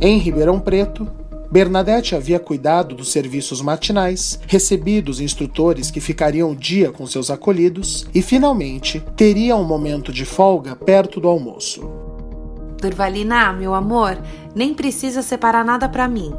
Em 0.00 0.18
Ribeirão 0.18 0.58
Preto, 0.58 1.08
Bernadette 1.52 2.14
havia 2.14 2.40
cuidado 2.40 2.94
dos 2.94 3.12
serviços 3.12 3.60
matinais, 3.60 4.40
recebido 4.46 5.10
os 5.10 5.20
instrutores 5.20 5.90
que 5.90 6.00
ficariam 6.00 6.50
o 6.50 6.56
dia 6.56 6.90
com 6.90 7.06
seus 7.06 7.30
acolhidos 7.30 8.06
e, 8.14 8.22
finalmente, 8.22 9.04
teria 9.14 9.54
um 9.54 9.62
momento 9.62 10.10
de 10.10 10.24
folga 10.24 10.74
perto 10.74 11.20
do 11.20 11.28
almoço. 11.28 11.86
Durvalina, 12.80 13.52
meu 13.52 13.74
amor, 13.74 14.16
nem 14.54 14.72
precisa 14.72 15.20
separar 15.20 15.62
nada 15.62 15.90
para 15.90 16.08
mim. 16.08 16.32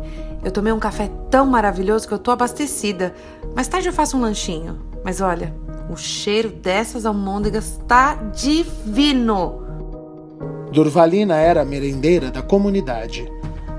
Eu 0.44 0.50
tomei 0.50 0.74
um 0.74 0.80
café 0.80 1.12
tão 1.30 1.46
maravilhoso 1.46 2.08
que 2.08 2.14
eu 2.16 2.20
tô 2.20 2.32
abastecida. 2.32 3.14
Mais 3.56 3.68
tarde 3.68 3.88
eu 3.88 3.94
faço 3.94 4.18
um 4.18 4.22
lanchinho. 4.22 4.80
Mas 5.06 5.22
olha, 5.22 5.54
o 5.92 5.96
cheiro 5.96 6.50
dessas 6.50 7.06
almôndegas 7.06 7.80
tá 7.88 8.16
divino. 8.16 9.62
Durvalina 10.72 11.36
era 11.36 11.62
a 11.62 11.66
merendeira 11.66 12.32
da 12.32 12.42
comunidade. 12.42 13.32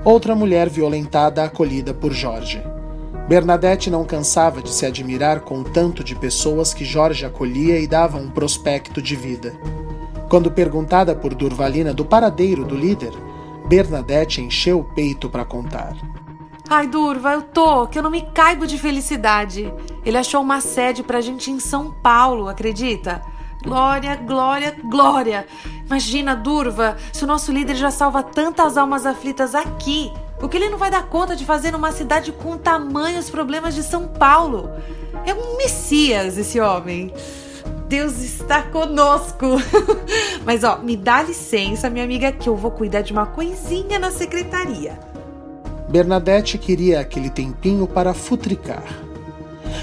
Outra 0.05 0.35
mulher 0.35 0.69
violentada 0.69 1.43
acolhida 1.43 1.91
por 1.91 2.13
Jorge. 2.13 2.61
Bernadette 3.27 3.89
não 3.89 4.05
cansava 4.05 4.61
de 4.61 4.71
se 4.71 4.85
admirar 4.85 5.39
com 5.39 5.61
o 5.61 5.63
tanto 5.63 6.03
de 6.03 6.13
pessoas 6.13 6.75
que 6.75 6.85
Jorge 6.85 7.25
acolhia 7.25 7.79
e 7.79 7.87
dava 7.87 8.19
um 8.19 8.29
prospecto 8.29 9.01
de 9.01 9.15
vida. 9.15 9.59
Quando 10.29 10.51
perguntada 10.51 11.15
por 11.15 11.33
Durvalina 11.33 11.91
do 11.91 12.05
paradeiro 12.05 12.63
do 12.63 12.75
líder, 12.75 13.13
Bernadette 13.67 14.41
encheu 14.41 14.81
o 14.81 14.83
peito 14.83 15.27
para 15.27 15.43
contar. 15.43 15.97
Ai, 16.69 16.85
Durva, 16.85 17.33
eu 17.33 17.41
tô, 17.41 17.87
que 17.87 17.97
eu 17.97 18.03
não 18.03 18.11
me 18.11 18.21
caibo 18.31 18.67
de 18.67 18.77
felicidade. 18.77 19.73
Ele 20.05 20.19
achou 20.19 20.39
uma 20.39 20.61
sede 20.61 21.01
pra 21.01 21.19
gente 21.19 21.49
em 21.49 21.59
São 21.59 21.91
Paulo, 21.91 22.47
acredita? 22.47 23.23
Glória, 23.65 24.15
glória, 24.15 24.75
glória! 24.83 25.47
Imagina, 25.87 26.35
Durva, 26.35 26.95
se 27.11 27.23
o 27.23 27.27
nosso 27.27 27.51
líder 27.51 27.75
já 27.75 27.89
salva 27.89 28.21
tantas 28.21 28.77
almas 28.77 29.07
aflitas 29.07 29.55
aqui, 29.55 30.13
o 30.39 30.47
que 30.47 30.57
ele 30.57 30.69
não 30.69 30.77
vai 30.77 30.91
dar 30.91 31.07
conta 31.07 31.35
de 31.35 31.43
fazer 31.43 31.71
numa 31.71 31.91
cidade 31.91 32.31
com 32.31 32.57
tamanhos 32.59 33.27
problemas 33.27 33.73
de 33.73 33.81
São 33.81 34.07
Paulo? 34.07 34.69
É 35.25 35.33
um 35.33 35.57
messias 35.57 36.37
esse 36.37 36.59
homem. 36.59 37.11
Deus 37.87 38.19
está 38.19 38.61
conosco. 38.61 39.47
Mas 40.45 40.63
ó, 40.63 40.77
me 40.77 40.95
dá 40.95 41.23
licença, 41.23 41.89
minha 41.89 42.05
amiga, 42.05 42.31
que 42.31 42.47
eu 42.47 42.55
vou 42.55 42.69
cuidar 42.69 43.01
de 43.01 43.13
uma 43.13 43.25
coisinha 43.25 43.97
na 43.97 44.11
secretaria. 44.11 44.99
Bernadette 45.89 46.59
queria 46.59 46.99
aquele 46.99 47.31
tempinho 47.31 47.87
para 47.87 48.13
futricar. 48.13 48.83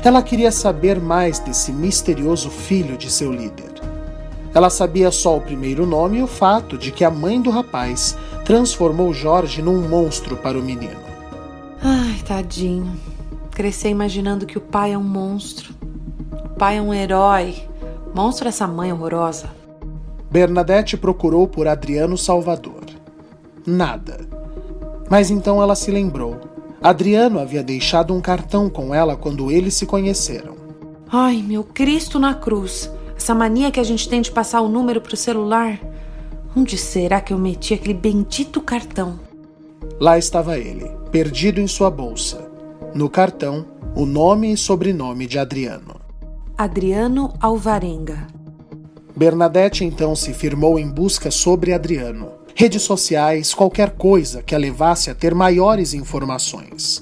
Ela 0.04 0.22
queria 0.22 0.52
saber 0.52 1.00
mais 1.00 1.38
desse 1.38 1.72
misterioso 1.72 2.50
filho 2.50 2.96
de 2.96 3.10
seu 3.10 3.32
líder. 3.32 3.71
Ela 4.54 4.68
sabia 4.68 5.10
só 5.10 5.36
o 5.36 5.40
primeiro 5.40 5.86
nome 5.86 6.18
e 6.18 6.22
o 6.22 6.26
fato 6.26 6.76
de 6.76 6.90
que 6.90 7.04
a 7.04 7.10
mãe 7.10 7.40
do 7.40 7.50
rapaz 7.50 8.16
transformou 8.44 9.14
Jorge 9.14 9.62
num 9.62 9.88
monstro 9.88 10.36
para 10.36 10.58
o 10.58 10.62
menino. 10.62 11.00
Ai, 11.82 12.20
tadinho. 12.26 12.96
Crescer 13.50 13.88
imaginando 13.88 14.46
que 14.46 14.58
o 14.58 14.60
pai 14.60 14.92
é 14.92 14.98
um 14.98 15.02
monstro. 15.02 15.74
O 16.44 16.50
pai 16.50 16.78
é 16.78 16.82
um 16.82 16.92
herói. 16.92 17.54
Monstro 18.14 18.48
essa 18.48 18.66
mãe 18.66 18.92
horrorosa. 18.92 19.50
Bernadette 20.30 20.96
procurou 20.96 21.48
por 21.48 21.66
Adriano 21.66 22.16
Salvador. 22.16 22.84
Nada. 23.66 24.20
Mas 25.10 25.30
então 25.30 25.62
ela 25.62 25.74
se 25.74 25.90
lembrou. 25.90 26.38
Adriano 26.82 27.38
havia 27.38 27.62
deixado 27.62 28.14
um 28.14 28.20
cartão 28.20 28.68
com 28.68 28.94
ela 28.94 29.16
quando 29.16 29.50
eles 29.50 29.74
se 29.74 29.86
conheceram. 29.86 30.56
Ai, 31.10 31.42
meu 31.42 31.62
Cristo 31.62 32.18
na 32.18 32.34
cruz. 32.34 32.90
Essa 33.22 33.36
mania 33.36 33.70
que 33.70 33.78
a 33.78 33.84
gente 33.84 34.08
tem 34.08 34.20
de 34.20 34.32
passar 34.32 34.62
o 34.62 34.68
número 34.68 35.00
pro 35.00 35.16
celular. 35.16 35.78
Onde 36.56 36.76
será 36.76 37.20
que 37.20 37.32
eu 37.32 37.38
meti 37.38 37.72
aquele 37.72 37.94
bendito 37.94 38.60
cartão? 38.60 39.20
Lá 40.00 40.18
estava 40.18 40.58
ele, 40.58 40.90
perdido 41.12 41.60
em 41.60 41.68
sua 41.68 41.88
bolsa. 41.88 42.50
No 42.92 43.08
cartão, 43.08 43.64
o 43.94 44.04
nome 44.04 44.52
e 44.52 44.56
sobrenome 44.56 45.28
de 45.28 45.38
Adriano. 45.38 46.00
Adriano 46.58 47.32
Alvarenga. 47.40 48.26
Bernadette 49.14 49.84
então 49.84 50.16
se 50.16 50.34
firmou 50.34 50.76
em 50.76 50.90
busca 50.90 51.30
sobre 51.30 51.72
Adriano. 51.72 52.28
Redes 52.56 52.82
sociais, 52.82 53.54
qualquer 53.54 53.90
coisa 53.92 54.42
que 54.42 54.52
a 54.52 54.58
levasse 54.58 55.10
a 55.10 55.14
ter 55.14 55.32
maiores 55.32 55.94
informações. 55.94 57.00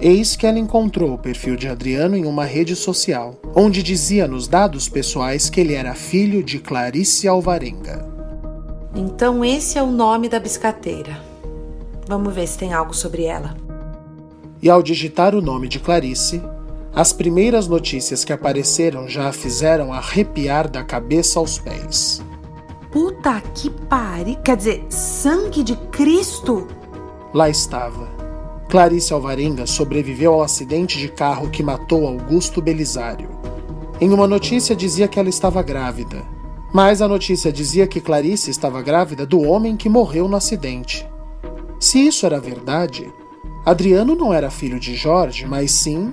Eis 0.00 0.36
que 0.36 0.46
ela 0.46 0.58
encontrou 0.58 1.14
o 1.14 1.18
perfil 1.18 1.56
de 1.56 1.68
Adriano 1.68 2.16
em 2.16 2.26
uma 2.26 2.44
rede 2.44 2.74
social, 2.74 3.38
onde 3.54 3.82
dizia 3.82 4.26
nos 4.26 4.48
dados 4.48 4.88
pessoais 4.88 5.48
que 5.48 5.60
ele 5.60 5.74
era 5.74 5.94
filho 5.94 6.42
de 6.42 6.58
Clarice 6.58 7.28
Alvarenga. 7.28 8.06
Então 8.94 9.44
esse 9.44 9.78
é 9.78 9.82
o 9.82 9.90
nome 9.90 10.28
da 10.28 10.38
biscateira. 10.38 11.18
Vamos 12.06 12.34
ver 12.34 12.46
se 12.46 12.58
tem 12.58 12.72
algo 12.72 12.94
sobre 12.94 13.24
ela. 13.24 13.56
E 14.60 14.68
ao 14.68 14.82
digitar 14.82 15.34
o 15.34 15.40
nome 15.40 15.68
de 15.68 15.78
Clarice, 15.78 16.42
as 16.94 17.12
primeiras 17.12 17.66
notícias 17.66 18.24
que 18.24 18.32
apareceram 18.32 19.08
já 19.08 19.28
a 19.28 19.32
fizeram 19.32 19.92
arrepiar 19.92 20.70
da 20.70 20.84
cabeça 20.84 21.38
aos 21.38 21.58
pés. 21.58 22.22
Puta 22.92 23.40
que 23.54 23.68
pariu! 23.68 24.36
Quer 24.44 24.56
dizer, 24.56 24.84
sangue 24.88 25.64
de 25.64 25.74
Cristo? 25.90 26.68
Lá 27.32 27.50
estava. 27.50 28.13
Clarice 28.68 29.12
Alvarenga 29.12 29.66
sobreviveu 29.66 30.34
ao 30.34 30.42
acidente 30.42 30.98
de 30.98 31.08
carro 31.08 31.50
que 31.50 31.62
matou 31.62 32.06
Augusto 32.06 32.60
Belisário. 32.60 33.28
Em 34.00 34.12
uma 34.12 34.26
notícia 34.26 34.74
dizia 34.74 35.06
que 35.06 35.18
ela 35.18 35.28
estava 35.28 35.62
grávida, 35.62 36.22
mas 36.72 37.00
a 37.00 37.06
notícia 37.06 37.52
dizia 37.52 37.86
que 37.86 38.00
Clarice 38.00 38.50
estava 38.50 38.82
grávida 38.82 39.24
do 39.24 39.40
homem 39.40 39.76
que 39.76 39.88
morreu 39.88 40.26
no 40.26 40.36
acidente. 40.36 41.06
Se 41.78 42.04
isso 42.04 42.26
era 42.26 42.40
verdade, 42.40 43.12
Adriano 43.64 44.14
não 44.14 44.34
era 44.34 44.50
filho 44.50 44.80
de 44.80 44.94
Jorge, 44.94 45.46
mas 45.46 45.70
sim. 45.70 46.12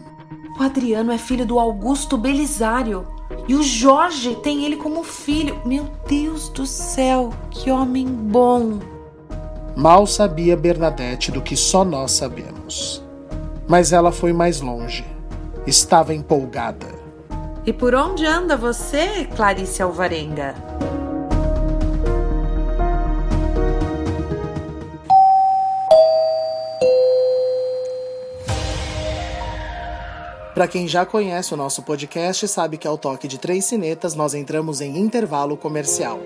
O 0.59 0.61
Adriano 0.63 1.11
é 1.11 1.17
filho 1.17 1.45
do 1.45 1.59
Augusto 1.59 2.17
Belisário. 2.17 3.07
E 3.47 3.55
o 3.55 3.63
Jorge 3.63 4.35
tem 4.35 4.63
ele 4.63 4.75
como 4.75 5.03
filho. 5.03 5.59
Meu 5.65 5.89
Deus 6.07 6.49
do 6.49 6.65
céu, 6.65 7.31
que 7.49 7.71
homem 7.71 8.05
bom! 8.05 8.79
Mal 9.75 10.05
sabia 10.05 10.57
Bernadette 10.57 11.31
do 11.31 11.41
que 11.41 11.55
só 11.55 11.85
nós 11.85 12.11
sabemos. 12.11 13.01
Mas 13.67 13.93
ela 13.93 14.11
foi 14.11 14.33
mais 14.33 14.59
longe. 14.59 15.05
Estava 15.65 16.13
empolgada. 16.13 16.87
E 17.65 17.71
por 17.71 17.95
onde 17.95 18.25
anda 18.25 18.57
você, 18.57 19.25
Clarice 19.35 19.81
Alvarenga? 19.81 20.55
Para 30.53 30.67
quem 30.67 30.87
já 30.87 31.05
conhece 31.05 31.53
o 31.53 31.57
nosso 31.57 31.81
podcast, 31.81 32.45
sabe 32.47 32.77
que 32.77 32.87
ao 32.87 32.97
toque 32.97 33.27
de 33.27 33.39
três 33.39 33.63
cinetas 33.65 34.15
nós 34.15 34.33
entramos 34.33 34.81
em 34.81 34.97
intervalo 34.97 35.55
comercial. 35.55 36.19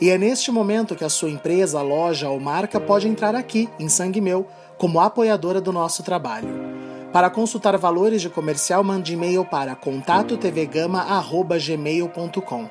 E 0.00 0.10
é 0.10 0.18
neste 0.18 0.52
momento 0.52 0.94
que 0.94 1.04
a 1.04 1.08
sua 1.08 1.30
empresa, 1.30 1.82
loja 1.82 2.28
ou 2.28 2.38
marca 2.38 2.78
pode 2.78 3.08
entrar 3.08 3.34
aqui, 3.34 3.68
em 3.80 3.88
Sangue 3.88 4.20
Meu, 4.20 4.46
como 4.76 5.00
apoiadora 5.00 5.60
do 5.60 5.72
nosso 5.72 6.04
trabalho. 6.04 6.68
Para 7.12 7.28
consultar 7.28 7.76
valores 7.76 8.22
de 8.22 8.30
comercial, 8.30 8.84
mande 8.84 9.14
e-mail 9.14 9.44
para 9.44 9.74
contatotvgama.gmail.com. 9.74 12.70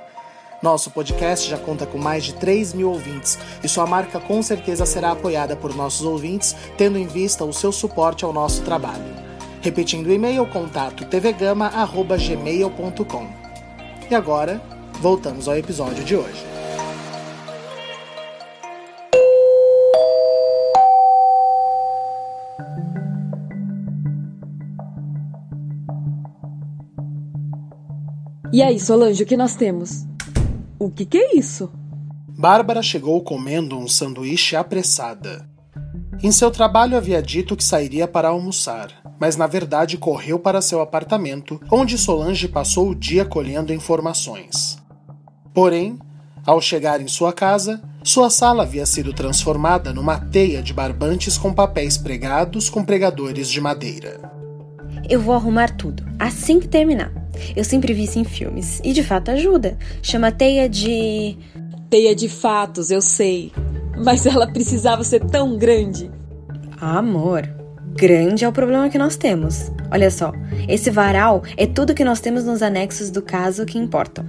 Nosso 0.61 0.91
podcast 0.91 1.49
já 1.49 1.57
conta 1.57 1.85
com 1.85 1.97
mais 1.97 2.23
de 2.23 2.33
3 2.33 2.73
mil 2.73 2.89
ouvintes 2.89 3.37
e 3.63 3.67
sua 3.67 3.85
marca 3.85 4.17
com 4.19 4.41
certeza 4.41 4.85
será 4.85 5.11
apoiada 5.11 5.55
por 5.55 5.75
nossos 5.75 6.03
ouvintes, 6.05 6.55
tendo 6.77 6.97
em 6.97 7.05
vista 7.05 7.43
o 7.43 7.53
seu 7.53 7.71
suporte 7.71 8.25
ao 8.25 8.33
nosso 8.33 8.63
trabalho. 8.63 9.27
Repetindo 9.61 10.07
o 10.07 10.13
e-mail, 10.13 10.47
contato 10.47 11.05
tvgama.gmail.com. 11.05 13.27
E 14.09 14.15
agora, 14.15 14.59
voltamos 15.01 15.47
ao 15.47 15.55
episódio 15.57 16.03
de 16.03 16.15
hoje. 16.15 16.56
E 28.57 28.63
aí, 28.63 28.79
Solange, 28.79 29.21
o 29.21 29.25
que 29.27 29.37
nós 29.37 29.53
temos? 29.53 30.03
O 30.79 30.89
que, 30.89 31.05
que 31.05 31.15
é 31.15 31.37
isso? 31.37 31.69
Bárbara 32.27 32.81
chegou 32.81 33.21
comendo 33.21 33.77
um 33.77 33.87
sanduíche 33.87 34.55
apressada. 34.55 35.47
Em 36.23 36.31
seu 36.31 36.49
trabalho 36.49 36.97
havia 36.97 37.21
dito 37.21 37.55
que 37.55 37.63
sairia 37.63 38.07
para 38.07 38.29
almoçar, 38.29 38.89
mas 39.19 39.35
na 39.35 39.45
verdade 39.45 39.95
correu 39.95 40.39
para 40.39 40.59
seu 40.59 40.81
apartamento, 40.81 41.61
onde 41.71 41.99
Solange 41.99 42.47
passou 42.47 42.89
o 42.89 42.95
dia 42.95 43.23
colhendo 43.23 43.71
informações. 43.71 44.79
Porém, 45.53 45.99
ao 46.43 46.59
chegar 46.59 46.99
em 46.99 47.07
sua 47.07 47.31
casa, 47.31 47.79
sua 48.03 48.31
sala 48.31 48.63
havia 48.63 48.87
sido 48.87 49.13
transformada 49.13 49.93
numa 49.93 50.19
teia 50.19 50.63
de 50.63 50.73
barbantes 50.73 51.37
com 51.37 51.53
papéis 51.53 51.95
pregados 51.95 52.69
com 52.69 52.83
pregadores 52.83 53.51
de 53.51 53.61
madeira. 53.61 54.19
Eu 55.07 55.21
vou 55.21 55.35
arrumar 55.35 55.77
tudo, 55.77 56.03
assim 56.17 56.59
que 56.59 56.67
terminar. 56.67 57.16
Eu 57.55 57.63
sempre 57.63 57.93
vi 57.93 58.03
isso 58.03 58.19
em 58.19 58.23
filmes, 58.23 58.81
e 58.83 58.93
de 58.93 59.03
fato 59.03 59.31
ajuda. 59.31 59.77
Chama 60.01 60.31
teia 60.31 60.67
de. 60.69 61.37
Teia 61.89 62.15
de 62.15 62.27
fatos, 62.27 62.91
eu 62.91 63.01
sei. 63.01 63.51
Mas 63.97 64.25
ela 64.25 64.47
precisava 64.47 65.03
ser 65.03 65.23
tão 65.25 65.57
grande. 65.57 66.11
Amor, 66.79 67.47
grande 67.95 68.45
é 68.45 68.47
o 68.47 68.51
problema 68.51 68.89
que 68.89 68.97
nós 68.97 69.15
temos. 69.15 69.71
Olha 69.89 70.11
só, 70.11 70.31
esse 70.67 70.91
varal 70.91 71.43
é 71.55 71.65
tudo 71.65 71.95
que 71.95 72.03
nós 72.03 72.19
temos 72.19 72.43
nos 72.43 72.61
anexos 72.61 73.09
do 73.09 73.21
caso 73.21 73.65
que 73.65 73.79
importam. 73.79 74.25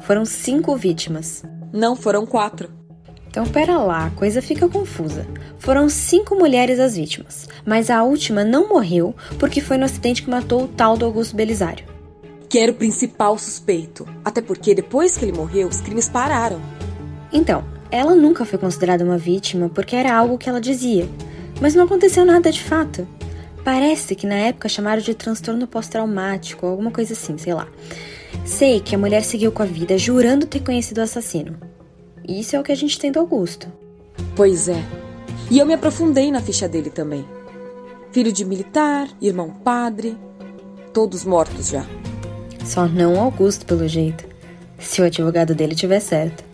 Foram 0.00 0.24
cinco 0.24 0.74
vítimas. 0.74 1.44
Não, 1.72 1.94
foram 1.94 2.26
quatro. 2.26 2.70
Então 3.28 3.46
pera 3.46 3.78
lá, 3.78 4.06
a 4.06 4.10
coisa 4.10 4.42
fica 4.42 4.68
confusa. 4.68 5.26
Foram 5.58 5.88
cinco 5.88 6.34
mulheres 6.34 6.78
as 6.78 6.96
vítimas, 6.96 7.48
mas 7.64 7.88
a 7.88 8.02
última 8.02 8.44
não 8.44 8.68
morreu 8.68 9.14
porque 9.38 9.60
foi 9.60 9.78
no 9.78 9.86
acidente 9.86 10.22
que 10.22 10.28
matou 10.28 10.64
o 10.64 10.68
tal 10.68 10.98
do 10.98 11.06
Augusto 11.06 11.34
Belisário. 11.34 11.86
Que 12.52 12.58
era 12.58 12.70
o 12.70 12.74
principal 12.74 13.38
suspeito. 13.38 14.06
Até 14.22 14.42
porque 14.42 14.74
depois 14.74 15.16
que 15.16 15.24
ele 15.24 15.32
morreu, 15.32 15.68
os 15.68 15.80
crimes 15.80 16.10
pararam. 16.10 16.60
Então, 17.32 17.64
ela 17.90 18.14
nunca 18.14 18.44
foi 18.44 18.58
considerada 18.58 19.02
uma 19.02 19.16
vítima 19.16 19.70
porque 19.70 19.96
era 19.96 20.14
algo 20.14 20.36
que 20.36 20.50
ela 20.50 20.60
dizia. 20.60 21.08
Mas 21.62 21.74
não 21.74 21.84
aconteceu 21.84 22.26
nada 22.26 22.52
de 22.52 22.62
fato. 22.62 23.08
Parece 23.64 24.14
que 24.14 24.26
na 24.26 24.34
época 24.34 24.68
chamaram 24.68 25.00
de 25.00 25.14
transtorno 25.14 25.66
pós-traumático, 25.66 26.66
alguma 26.66 26.90
coisa 26.90 27.14
assim, 27.14 27.38
sei 27.38 27.54
lá. 27.54 27.66
Sei 28.44 28.80
que 28.80 28.94
a 28.94 28.98
mulher 28.98 29.24
seguiu 29.24 29.50
com 29.50 29.62
a 29.62 29.66
vida 29.66 29.96
jurando 29.96 30.44
ter 30.44 30.60
conhecido 30.60 30.98
o 30.98 31.04
assassino. 31.04 31.56
Isso 32.28 32.54
é 32.54 32.60
o 32.60 32.62
que 32.62 32.72
a 32.72 32.76
gente 32.76 32.98
tem 32.98 33.10
do 33.10 33.18
Augusto. 33.18 33.72
Pois 34.36 34.68
é. 34.68 34.84
E 35.50 35.58
eu 35.58 35.64
me 35.64 35.72
aprofundei 35.72 36.30
na 36.30 36.42
ficha 36.42 36.68
dele 36.68 36.90
também. 36.90 37.24
Filho 38.10 38.30
de 38.30 38.44
militar, 38.44 39.08
irmão 39.22 39.48
padre, 39.48 40.18
todos 40.92 41.24
mortos 41.24 41.70
já. 41.70 41.86
Só 42.64 42.86
não 42.86 43.20
Augusto, 43.20 43.66
pelo 43.66 43.86
jeito. 43.88 44.24
Se 44.78 45.00
o 45.00 45.04
advogado 45.04 45.54
dele 45.54 45.74
tiver 45.74 46.00
certo. 46.00 46.44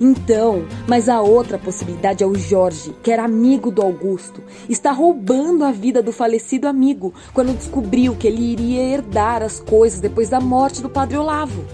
Então, 0.00 0.64
mas 0.86 1.08
a 1.08 1.20
outra 1.20 1.58
possibilidade 1.58 2.22
é 2.22 2.26
o 2.26 2.34
Jorge, 2.34 2.94
que 3.02 3.10
era 3.10 3.24
amigo 3.24 3.70
do 3.70 3.82
Augusto. 3.82 4.42
Está 4.68 4.92
roubando 4.92 5.64
a 5.64 5.72
vida 5.72 6.02
do 6.02 6.12
falecido 6.12 6.66
amigo 6.66 7.12
quando 7.32 7.56
descobriu 7.56 8.14
que 8.14 8.26
ele 8.26 8.42
iria 8.42 8.82
herdar 8.82 9.42
as 9.42 9.60
coisas 9.60 10.00
depois 10.00 10.28
da 10.28 10.40
morte 10.40 10.80
do 10.80 10.88
padre 10.88 11.16
Olavo. 11.16 11.64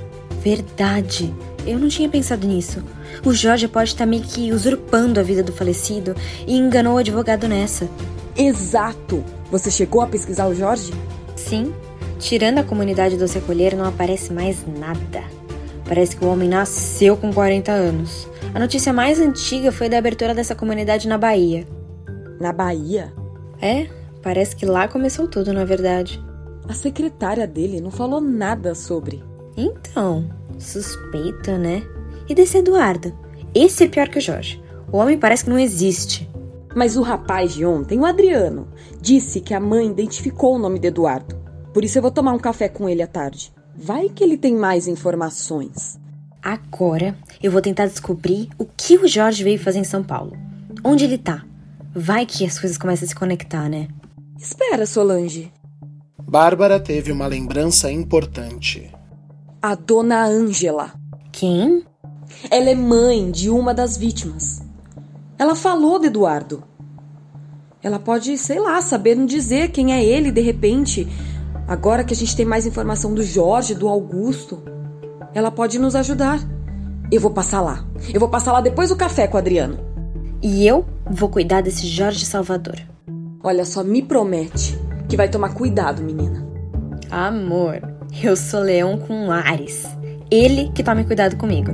Verdade. 0.43 1.35
Eu 1.67 1.79
não 1.79 1.89
tinha 1.89 2.09
pensado 2.09 2.47
nisso. 2.47 2.83
O 3.25 3.33
Jorge 3.33 3.69
pode 3.69 3.91
estar 3.91 4.07
meio 4.07 4.23
que 4.23 4.53
usurpando 4.53 5.21
a 5.21 5.23
vida 5.23 5.43
do 5.43 5.53
falecido 5.53 6.15
e 6.47 6.57
enganou 6.57 6.95
o 6.95 6.99
advogado 6.99 7.47
nessa. 7.47 7.89
Exato! 8.37 9.25
Você 9.51 9.71
chegou 9.71 10.01
a 10.01 10.07
pesquisar 10.07 10.47
o 10.47 10.55
Jorge? 10.55 10.93
Sim. 11.37 11.73
Tirando 12.19 12.59
a 12.59 12.65
comunidade 12.65 13.17
do 13.17 13.29
Secolheiro, 13.29 13.77
não 13.77 13.85
aparece 13.85 14.33
mais 14.33 14.67
nada. 14.67 15.23
Parece 15.87 16.17
que 16.17 16.25
o 16.25 16.29
homem 16.29 16.49
nasceu 16.49 17.17
com 17.17 17.33
40 17.33 17.71
anos. 17.71 18.29
A 18.53 18.59
notícia 18.59 18.93
mais 18.93 19.21
antiga 19.21 19.71
foi 19.71 19.89
da 19.89 19.99
abertura 19.99 20.35
dessa 20.35 20.55
comunidade 20.55 21.07
na 21.07 21.17
Bahia. 21.17 21.67
Na 22.41 22.53
Bahia? 22.53 23.13
É, 23.63 23.89
parece 24.21 24.57
que 24.57 24.67
lá 24.67 24.89
começou 24.89 25.29
tudo, 25.29 25.53
na 25.53 25.65
verdade. 25.65 26.21
A 26.69 26.75
secretária 26.75 27.47
dele 27.47 27.81
não 27.81 27.91
falou 27.91 28.21
nada 28.21 28.75
sobre. 28.75 29.23
Então, 29.57 30.29
suspeita, 30.59 31.57
né? 31.57 31.83
E 32.29 32.35
desse 32.35 32.59
Eduardo? 32.59 33.17
Esse 33.55 33.85
é 33.85 33.89
pior 33.89 34.09
que 34.09 34.19
o 34.19 34.21
Jorge. 34.21 34.63
O 34.91 34.99
homem 34.99 35.19
parece 35.19 35.45
que 35.45 35.51
não 35.51 35.59
existe. 35.59 36.29
Mas 36.75 36.97
o 36.97 37.03
rapaz 37.03 37.55
de 37.55 37.65
ontem, 37.65 37.99
o 37.99 38.05
Adriano, 38.05 38.69
disse 39.01 39.41
que 39.41 39.55
a 39.55 39.61
mãe 39.61 39.87
identificou 39.87 40.57
o 40.57 40.59
nome 40.59 40.79
de 40.79 40.89
Eduardo. 40.89 41.39
Por 41.73 41.85
isso 41.85 41.99
eu 41.99 42.03
vou 42.03 42.11
tomar 42.11 42.33
um 42.33 42.39
café 42.39 42.69
com 42.69 42.89
ele 42.89 43.03
à 43.03 43.07
tarde. 43.07 43.53
Vai 43.77 44.09
que 44.09 44.25
ele 44.25 44.37
tem 44.37 44.55
mais 44.55 44.89
informações. 44.89 45.99
Agora 46.43 47.17
eu 47.43 47.53
vou 47.53 47.61
tentar 47.61 47.87
descobrir 47.87 48.49
o 48.59 48.65
que 48.65 48.97
o 48.97 49.07
Jorge 49.07 49.45
veio 49.45 49.59
fazer 49.59 49.79
em 49.79 49.85
São 49.85 50.03
Paulo. 50.03 50.37
Onde 50.85 51.05
ele 51.05 51.19
tá? 51.19 51.45
Vai 51.95 52.27
que 52.27 52.45
as 52.45 52.59
coisas 52.59 52.79
começam 52.79 53.07
a 53.07 53.09
se 53.09 53.15
conectar, 53.15 53.69
né? 53.69 53.89
Espera, 54.39 54.87
Solange. 54.87 55.53
Bárbara 56.23 56.79
teve 56.79 57.11
uma 57.11 57.27
lembrança 57.27 57.91
importante. 57.91 58.93
A 59.61 59.75
dona 59.75 60.25
Ângela. 60.25 60.93
Quem? 61.33 61.85
Ela 62.51 62.71
é 62.71 62.75
mãe 62.75 63.31
de 63.31 63.51
uma 63.51 63.73
das 63.75 63.97
vítimas. 63.97 64.63
Ela 65.39 65.55
falou 65.55 65.99
de 65.99 66.07
Eduardo. 66.07 66.63
Ela 67.83 67.99
pode, 67.99 68.37
sei 68.37 68.59
lá, 68.59 68.81
saber 68.83 69.17
não 69.17 69.25
dizer 69.25 69.71
quem 69.71 69.93
é 69.93 70.05
ele 70.05 70.31
de 70.31 70.41
repente. 70.41 71.07
Agora 71.69 72.03
que 72.03 72.15
a 72.15 72.17
gente 72.17 72.35
tem 72.35 72.47
mais 72.47 72.65
informação 72.65 73.13
do 73.13 73.23
Jorge, 73.23 73.75
do 73.75 73.89
Augusto, 73.89 74.63
ela 75.35 75.51
pode 75.51 75.79
nos 75.79 75.95
ajudar. 75.95 76.41
Eu 77.13 77.21
vou 77.21 77.31
passar 77.31 77.61
lá. 77.61 77.85
Eu 78.13 78.19
vou 78.19 78.31
passar 78.31 78.53
lá 78.53 78.63
depois 78.63 78.89
do 78.89 78.97
café 78.97 79.27
com 79.27 79.37
o 79.37 79.39
Adriano. 79.39 79.79
E 80.43 80.67
eu 80.67 80.87
vou 81.11 81.29
cuidar 81.29 81.61
desse 81.61 81.87
Jorge 81.87 82.25
Salvador. 82.25 82.79
Olha 83.43 83.67
só, 83.67 83.85
me 83.85 84.01
promete 84.01 84.79
que 85.11 85.17
vai 85.17 85.29
tomar 85.29 85.53
cuidado, 85.53 86.03
menina. 86.03 86.47
Amor, 87.11 87.83
eu 88.23 88.35
sou 88.35 88.61
leão 88.61 88.99
com 88.99 89.31
Ares. 89.31 89.87
Ele 90.31 90.71
que 90.75 90.83
tome 90.83 91.05
cuidado 91.05 91.37
comigo. 91.37 91.71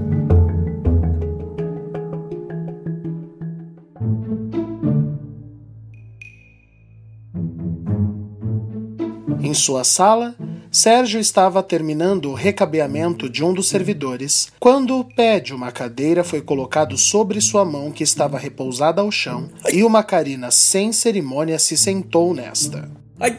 Em 9.55 9.57
sua 9.57 9.85
sala, 9.85 10.35
Sérgio 10.69 11.21
estava 11.21 11.63
terminando 11.63 12.29
o 12.29 12.35
recabeamento 12.35 13.29
de 13.29 13.45
um 13.45 13.55
dos 13.55 13.69
servidores 13.69 14.49
quando 14.59 14.99
o 14.99 15.05
pé 15.05 15.39
de 15.39 15.55
uma 15.55 15.71
cadeira 15.71 16.25
foi 16.25 16.41
colocado 16.41 16.99
sobre 16.99 17.41
sua 17.41 17.65
mão 17.65 17.93
que 17.93 18.03
estava 18.03 18.37
repousada 18.37 19.01
ao 19.01 19.13
chão 19.13 19.49
e 19.73 19.85
uma 19.85 20.03
Karina 20.03 20.51
sem 20.51 20.91
cerimônia 20.93 21.57
se 21.61 21.77
sentou 21.77 22.35
nesta. 22.35 22.91
Ai, 23.21 23.39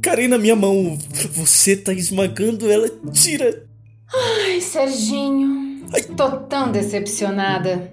Karina, 0.00 0.38
minha 0.38 0.56
mão. 0.56 0.96
Você 1.32 1.76
tá 1.76 1.92
esmagando 1.92 2.72
ela. 2.72 2.88
Tira. 3.12 3.66
Ai, 4.10 4.58
Serginho. 4.58 5.84
Ai. 5.92 6.00
Tô 6.00 6.30
tão 6.46 6.72
decepcionada. 6.72 7.92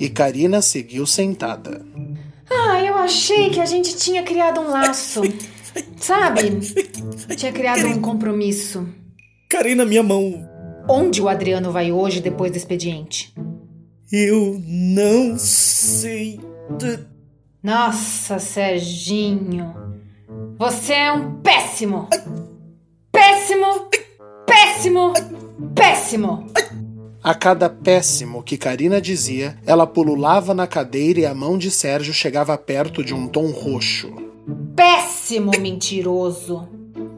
E 0.00 0.08
Karina 0.08 0.62
seguiu 0.62 1.06
sentada. 1.06 1.84
Ah, 2.48 2.82
eu 2.82 2.94
achei 2.96 3.50
que 3.50 3.60
a 3.60 3.66
gente 3.66 3.98
tinha 3.98 4.22
criado 4.22 4.62
um 4.62 4.70
laço. 4.70 5.20
Sabe? 5.96 6.60
Tinha 7.36 7.52
criado 7.52 7.86
um 7.86 8.00
compromisso. 8.00 8.86
Karina, 9.48 9.84
minha 9.84 10.02
mão. 10.02 10.48
Onde 10.88 11.20
o 11.20 11.28
Adriano 11.28 11.72
vai 11.72 11.90
hoje 11.90 12.20
depois 12.20 12.50
do 12.52 12.56
expediente? 12.56 13.34
Eu 14.10 14.60
não 14.64 15.36
sei. 15.36 16.40
Nossa, 17.62 18.38
Serginho. 18.38 19.74
Você 20.56 20.92
é 20.92 21.12
um 21.12 21.40
péssimo! 21.40 22.08
Péssimo! 23.12 23.90
Péssimo! 24.46 25.12
Péssimo! 25.74 26.46
A 27.22 27.34
cada 27.34 27.68
péssimo 27.68 28.42
que 28.42 28.56
Karina 28.56 29.00
dizia, 29.00 29.58
ela 29.66 29.86
pululava 29.86 30.54
na 30.54 30.66
cadeira 30.66 31.20
e 31.20 31.26
a 31.26 31.34
mão 31.34 31.58
de 31.58 31.70
Sérgio 31.70 32.14
chegava 32.14 32.56
perto 32.56 33.02
de 33.02 33.12
um 33.12 33.26
tom 33.26 33.50
roxo. 33.50 34.25
Péssimo 34.74 35.50
mentiroso! 35.58 36.68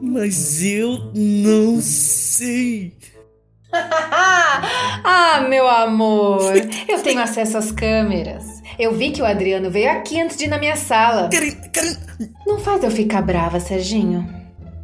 Mas 0.01 0.63
eu 0.63 1.11
não 1.13 1.79
sei. 1.81 2.93
ah, 3.71 5.45
meu 5.47 5.67
amor, 5.67 6.53
eu 6.87 7.03
tenho 7.03 7.21
acesso 7.21 7.57
às 7.57 7.71
câmeras. 7.71 8.45
Eu 8.79 8.95
vi 8.95 9.11
que 9.11 9.21
o 9.21 9.25
Adriano 9.25 9.69
veio 9.69 9.91
aqui 9.91 10.19
antes 10.19 10.37
de 10.37 10.45
ir 10.45 10.47
na 10.47 10.57
minha 10.57 10.75
sala. 10.75 11.29
Karina, 11.29 11.69
Karina. 11.69 11.99
Não 12.47 12.59
faz 12.59 12.83
eu 12.83 12.89
ficar 12.89 13.21
brava, 13.21 13.59
Serginho. 13.59 14.27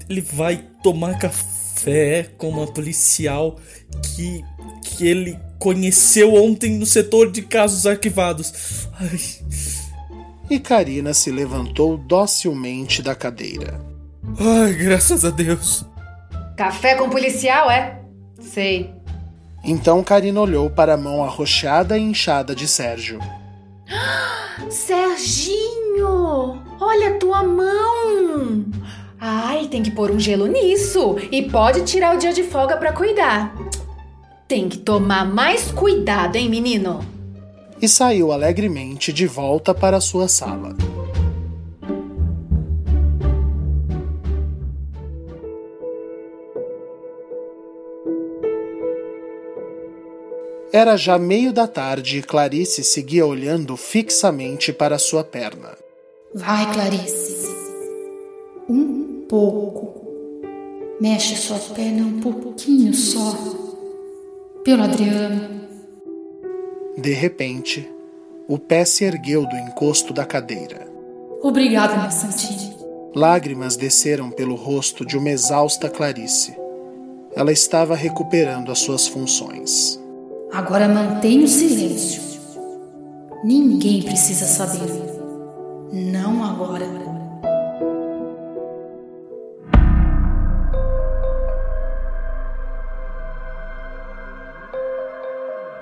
Ele 0.07 0.21
vai 0.21 0.63
tomar 0.83 1.17
café 1.17 2.29
com 2.37 2.49
uma 2.49 2.67
policial 2.67 3.57
que, 4.03 4.43
que 4.83 5.07
ele 5.07 5.39
conheceu 5.57 6.35
ontem 6.35 6.77
no 6.77 6.85
setor 6.85 7.31
de 7.31 7.41
casos 7.41 7.87
arquivados. 7.87 8.87
Ai. 8.99 9.19
E 10.49 10.59
Karina 10.59 11.13
se 11.13 11.31
levantou 11.31 11.97
docilmente 11.97 13.01
da 13.01 13.15
cadeira. 13.15 13.81
Ai, 14.39 14.73
graças 14.73 15.25
a 15.25 15.29
Deus. 15.29 15.85
Café 16.55 16.95
com 16.95 17.09
policial, 17.09 17.69
é? 17.69 17.99
Sei. 18.39 18.93
Então 19.63 20.03
Karina 20.03 20.39
olhou 20.39 20.69
para 20.69 20.93
a 20.93 20.97
mão 20.97 21.23
arroxeada 21.23 21.97
e 21.97 22.01
inchada 22.01 22.55
de 22.55 22.67
Sérgio. 22.67 23.19
Serginho! 24.69 26.61
Olha 26.79 27.15
a 27.15 27.17
tua 27.17 27.43
mão! 27.43 28.65
Ai, 29.19 29.67
tem 29.67 29.81
que 29.81 29.89
pôr 29.91 30.11
um 30.11 30.19
gelo 30.19 30.45
nisso 30.45 31.17
e 31.31 31.49
pode 31.49 31.83
tirar 31.83 32.15
o 32.15 32.19
dia 32.19 32.31
de 32.31 32.43
folga 32.43 32.77
para 32.77 32.93
cuidar. 32.93 33.55
Tem 34.47 34.69
que 34.69 34.77
tomar 34.77 35.25
mais 35.25 35.71
cuidado, 35.71 36.35
hein, 36.35 36.47
menino? 36.47 36.99
E 37.81 37.87
saiu 37.87 38.31
alegremente 38.31 39.11
de 39.11 39.27
volta 39.27 39.73
para 39.73 39.99
sua 39.99 40.27
sala. 40.27 40.75
Era 50.75 50.97
já 50.97 51.17
meio 51.17 51.53
da 51.53 51.67
tarde 51.67 52.17
e 52.17 52.21
Clarice 52.21 52.83
seguia 52.83 53.25
olhando 53.25 53.77
fixamente 53.77 54.73
para 54.73 54.99
sua 54.99 55.23
perna. 55.23 55.77
Vai, 56.33 56.69
Clarice. 56.73 57.47
Um 58.67 59.25
pouco. 59.29 60.05
Mexe 60.99 61.37
sua 61.37 61.59
perna 61.73 62.05
um 62.05 62.19
pouquinho 62.19 62.93
só. 62.93 63.37
Pelo 64.65 64.83
Adriano. 64.83 65.64
De 66.97 67.11
repente, 67.11 67.89
o 68.47 68.57
pé 68.57 68.85
se 68.85 69.03
ergueu 69.03 69.45
do 69.45 69.55
encosto 69.57 70.13
da 70.13 70.25
cadeira. 70.25 70.87
Obrigada, 71.41 71.97
minha 71.97 72.09
santinha. 72.09 72.73
Lágrimas 73.13 73.75
desceram 73.75 74.29
pelo 74.29 74.55
rosto 74.55 75.05
de 75.05 75.17
uma 75.17 75.29
exausta 75.29 75.89
Clarice. 75.89 76.55
Ela 77.35 77.51
estava 77.51 77.95
recuperando 77.95 78.71
as 78.71 78.79
suas 78.79 79.07
funções. 79.07 79.99
Agora 80.53 80.87
mantenha 80.87 81.43
o 81.43 81.47
silêncio. 81.47 82.21
Ninguém 83.43 84.01
precisa 84.01 84.45
saber. 84.45 84.89
Não 85.91 86.43
agora. 86.43 86.85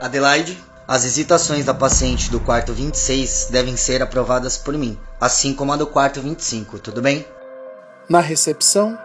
Adelaide, 0.01 0.57
as 0.87 1.03
visitações 1.03 1.65
da 1.65 1.73
paciente 1.73 2.29
do 2.29 2.39
quarto 2.39 2.73
26 2.73 3.47
devem 3.51 3.77
ser 3.77 4.01
aprovadas 4.01 4.57
por 4.57 4.77
mim, 4.77 4.97
assim 5.19 5.53
como 5.53 5.71
a 5.71 5.77
do 5.77 5.87
quarto 5.87 6.21
25, 6.21 6.79
tudo 6.79 7.01
bem? 7.01 7.25
Na 8.09 8.19
recepção, 8.19 8.97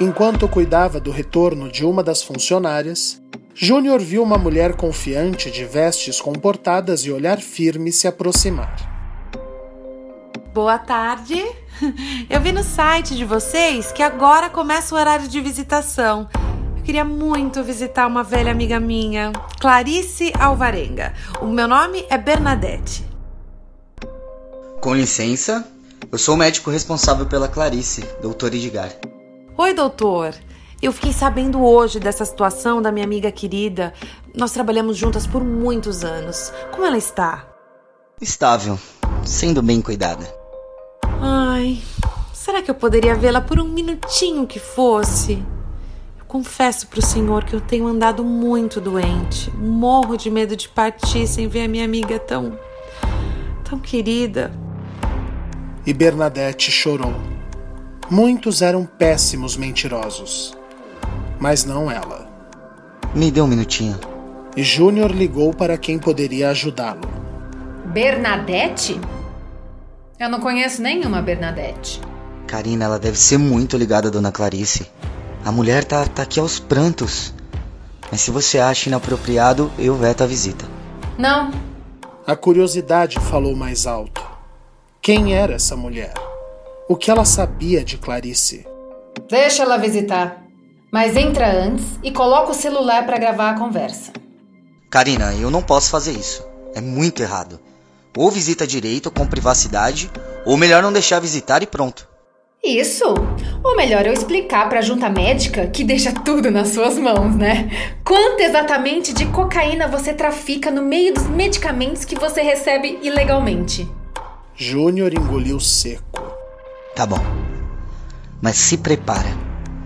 enquanto 0.00 0.48
cuidava 0.48 1.00
do 1.00 1.10
retorno 1.10 1.70
de 1.70 1.84
uma 1.84 2.02
das 2.02 2.22
funcionárias, 2.22 3.20
Júnior 3.54 4.00
viu 4.00 4.22
uma 4.22 4.38
mulher 4.38 4.76
confiante 4.76 5.50
de 5.50 5.64
vestes 5.64 6.20
comportadas 6.20 7.00
e 7.00 7.10
olhar 7.10 7.38
firme 7.38 7.90
se 7.90 8.06
aproximar. 8.06 8.76
Boa 10.52 10.78
tarde. 10.78 11.42
Eu 12.30 12.40
vi 12.40 12.52
no 12.52 12.62
site 12.62 13.16
de 13.16 13.24
vocês 13.24 13.90
que 13.92 14.02
agora 14.02 14.48
começa 14.48 14.94
o 14.94 14.98
horário 14.98 15.26
de 15.26 15.40
visitação. 15.40 16.28
Eu 16.86 16.94
queria 16.94 17.04
muito 17.04 17.64
visitar 17.64 18.06
uma 18.06 18.22
velha 18.22 18.52
amiga 18.52 18.78
minha, 18.78 19.32
Clarice 19.60 20.32
Alvarenga. 20.38 21.14
O 21.40 21.46
meu 21.46 21.66
nome 21.66 22.06
é 22.08 22.16
Bernadette. 22.16 23.04
Com 24.80 24.94
licença, 24.94 25.66
eu 26.12 26.16
sou 26.16 26.36
o 26.36 26.38
médico 26.38 26.70
responsável 26.70 27.26
pela 27.26 27.48
Clarice, 27.48 28.02
doutor 28.22 28.54
Edgar. 28.54 28.92
Oi, 29.58 29.74
doutor. 29.74 30.32
Eu 30.80 30.92
fiquei 30.92 31.12
sabendo 31.12 31.60
hoje 31.60 31.98
dessa 31.98 32.24
situação 32.24 32.80
da 32.80 32.92
minha 32.92 33.04
amiga 33.04 33.32
querida. 33.32 33.92
Nós 34.32 34.52
trabalhamos 34.52 34.96
juntas 34.96 35.26
por 35.26 35.42
muitos 35.42 36.04
anos. 36.04 36.52
Como 36.70 36.86
ela 36.86 36.96
está? 36.96 37.48
Estável, 38.20 38.78
sendo 39.24 39.60
bem 39.60 39.82
cuidada. 39.82 40.24
Ai, 41.20 41.82
será 42.32 42.62
que 42.62 42.70
eu 42.70 42.76
poderia 42.76 43.16
vê-la 43.16 43.40
por 43.40 43.58
um 43.58 43.66
minutinho 43.66 44.46
que 44.46 44.60
fosse? 44.60 45.44
Confesso 46.28 46.88
pro 46.88 47.00
senhor 47.00 47.44
que 47.44 47.54
eu 47.54 47.60
tenho 47.60 47.86
andado 47.86 48.24
muito 48.24 48.80
doente. 48.80 49.50
Morro 49.52 50.16
de 50.16 50.30
medo 50.30 50.56
de 50.56 50.68
partir 50.68 51.26
sem 51.26 51.48
ver 51.48 51.64
a 51.64 51.68
minha 51.68 51.84
amiga 51.84 52.18
tão. 52.18 52.58
tão 53.64 53.78
querida. 53.78 54.52
E 55.86 55.92
Bernadette 55.92 56.70
chorou. 56.70 57.14
Muitos 58.10 58.62
eram 58.62 58.84
péssimos 58.84 59.56
mentirosos 59.56 60.56
mas 61.38 61.64
não 61.64 61.90
ela. 61.90 62.26
Me 63.14 63.30
dê 63.30 63.40
um 63.40 63.46
minutinho. 63.46 63.98
E 64.56 64.62
Júnior 64.62 65.10
ligou 65.10 65.52
para 65.52 65.76
quem 65.76 65.98
poderia 65.98 66.50
ajudá-lo. 66.50 67.08
Bernadette? 67.86 68.98
Eu 70.18 70.28
não 70.28 70.40
conheço 70.40 70.80
nenhuma 70.80 71.20
Bernadette. 71.20 72.00
Karina, 72.46 72.86
ela 72.86 72.98
deve 72.98 73.18
ser 73.18 73.38
muito 73.38 73.76
ligada 73.76 74.08
à 74.08 74.10
dona 74.10 74.32
Clarice. 74.32 74.90
A 75.46 75.52
mulher 75.52 75.84
tá, 75.84 76.04
tá 76.04 76.22
aqui 76.22 76.40
aos 76.40 76.58
prantos. 76.58 77.32
Mas 78.10 78.20
se 78.20 78.32
você 78.32 78.58
acha 78.58 78.88
inapropriado, 78.88 79.70
eu 79.78 79.94
veto 79.94 80.24
a 80.24 80.26
visita. 80.26 80.66
Não. 81.16 81.52
A 82.26 82.34
curiosidade 82.34 83.20
falou 83.20 83.54
mais 83.54 83.86
alto. 83.86 84.20
Quem 85.00 85.36
era 85.36 85.54
essa 85.54 85.76
mulher? 85.76 86.12
O 86.88 86.96
que 86.96 87.12
ela 87.12 87.24
sabia 87.24 87.84
de 87.84 87.96
Clarice? 87.96 88.66
Deixa 89.30 89.62
ela 89.62 89.76
visitar. 89.76 90.42
Mas 90.92 91.16
entra 91.16 91.48
antes 91.48 91.84
e 92.02 92.10
coloca 92.10 92.50
o 92.50 92.54
celular 92.54 93.06
para 93.06 93.16
gravar 93.16 93.50
a 93.50 93.58
conversa. 93.58 94.12
Karina, 94.90 95.32
eu 95.34 95.48
não 95.48 95.62
posso 95.62 95.90
fazer 95.90 96.18
isso. 96.18 96.44
É 96.74 96.80
muito 96.80 97.22
errado. 97.22 97.60
Ou 98.16 98.32
visita 98.32 98.66
direito 98.66 99.12
com 99.12 99.24
privacidade, 99.24 100.10
ou 100.44 100.56
melhor 100.56 100.82
não 100.82 100.92
deixar 100.92 101.20
visitar 101.20 101.62
e 101.62 101.68
pronto. 101.68 102.15
Isso! 102.62 103.14
Ou 103.62 103.76
melhor, 103.76 104.06
eu 104.06 104.12
explicar 104.12 104.68
para 104.68 104.80
a 104.80 104.82
junta 104.82 105.08
médica 105.08 105.66
que 105.66 105.84
deixa 105.84 106.12
tudo 106.12 106.50
nas 106.50 106.68
suas 106.68 106.98
mãos, 106.98 107.34
né? 107.36 107.70
Quanto 108.04 108.40
exatamente 108.40 109.12
de 109.12 109.26
cocaína 109.26 109.86
você 109.86 110.12
trafica 110.12 110.70
no 110.70 110.82
meio 110.82 111.14
dos 111.14 111.26
medicamentos 111.28 112.04
que 112.04 112.16
você 112.16 112.42
recebe 112.42 112.98
ilegalmente? 113.02 113.88
Júnior 114.54 115.12
engoliu 115.14 115.60
seco. 115.60 116.34
Tá 116.94 117.06
bom. 117.06 117.20
Mas 118.40 118.56
se 118.56 118.78
prepara, 118.78 119.28